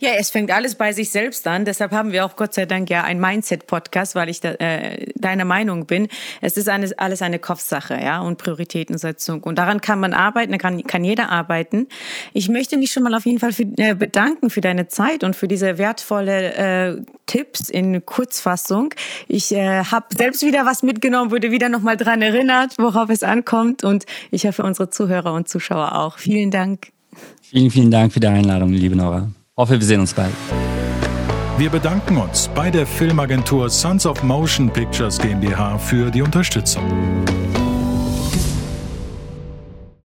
Ja, 0.00 0.10
es 0.16 0.30
fängt 0.30 0.52
alles 0.52 0.76
bei 0.76 0.92
sich 0.92 1.10
selbst 1.10 1.46
an. 1.48 1.64
Deshalb 1.64 1.90
haben 1.90 2.12
wir 2.12 2.24
auch 2.24 2.36
Gott 2.36 2.54
sei 2.54 2.66
Dank 2.66 2.88
ja 2.88 3.02
ein 3.02 3.18
Mindset-Podcast, 3.18 4.14
weil 4.14 4.28
ich 4.28 4.40
da, 4.40 4.52
äh, 4.52 5.06
deiner 5.16 5.44
Meinung 5.44 5.86
bin. 5.86 6.06
Es 6.40 6.56
ist 6.56 6.68
eine, 6.68 6.88
alles 6.98 7.20
eine 7.20 7.40
Kopfsache, 7.40 7.94
ja, 8.00 8.20
und 8.20 8.38
Prioritätensetzung. 8.38 9.42
Und 9.42 9.58
daran 9.58 9.80
kann 9.80 9.98
man 9.98 10.14
arbeiten, 10.14 10.52
da 10.52 10.58
kann, 10.58 10.84
kann 10.84 11.02
jeder 11.02 11.30
arbeiten. 11.30 11.88
Ich 12.32 12.48
möchte 12.48 12.76
mich 12.76 12.92
schon 12.92 13.02
mal 13.02 13.14
auf 13.14 13.26
jeden 13.26 13.40
Fall 13.40 13.52
für, 13.52 13.64
äh, 13.76 13.94
bedanken 13.94 14.50
für 14.50 14.60
deine 14.60 14.86
Zeit 14.86 15.24
und 15.24 15.34
für 15.34 15.48
diese 15.48 15.78
wertvolle 15.78 16.54
äh, 16.54 17.02
Tipps 17.26 17.68
in 17.68 18.06
Kurzfassung. 18.06 18.94
Ich 19.26 19.52
äh, 19.52 19.82
habe 19.82 20.06
selbst 20.16 20.42
wieder 20.42 20.64
was 20.64 20.84
mitgenommen, 20.84 21.32
wurde 21.32 21.50
wieder 21.50 21.68
nochmal 21.68 21.96
dran 21.96 22.22
erinnert, 22.22 22.74
worauf 22.78 23.10
es 23.10 23.24
ankommt. 23.24 23.82
Und 23.82 24.06
ich 24.30 24.46
hoffe, 24.46 24.62
unsere 24.62 24.90
Zuhörer 24.90 25.32
und 25.32 25.48
Zuschauer 25.48 25.96
auch. 25.96 26.18
Vielen 26.18 26.52
Dank. 26.52 26.92
Vielen, 27.42 27.70
vielen 27.72 27.90
Dank 27.90 28.12
für 28.12 28.20
die 28.20 28.28
Einladung, 28.28 28.72
liebe 28.72 28.94
Nora. 28.94 29.28
Hoffe, 29.58 29.80
wir 29.80 29.84
sehen 29.84 29.98
uns 29.98 30.14
bald. 30.14 30.32
Wir 31.56 31.68
bedanken 31.68 32.16
uns 32.16 32.48
bei 32.54 32.70
der 32.70 32.86
Filmagentur 32.86 33.68
Sons 33.68 34.06
of 34.06 34.22
Motion 34.22 34.70
Pictures 34.70 35.18
GmbH 35.18 35.78
für 35.78 36.12
die 36.12 36.22
Unterstützung. 36.22 36.84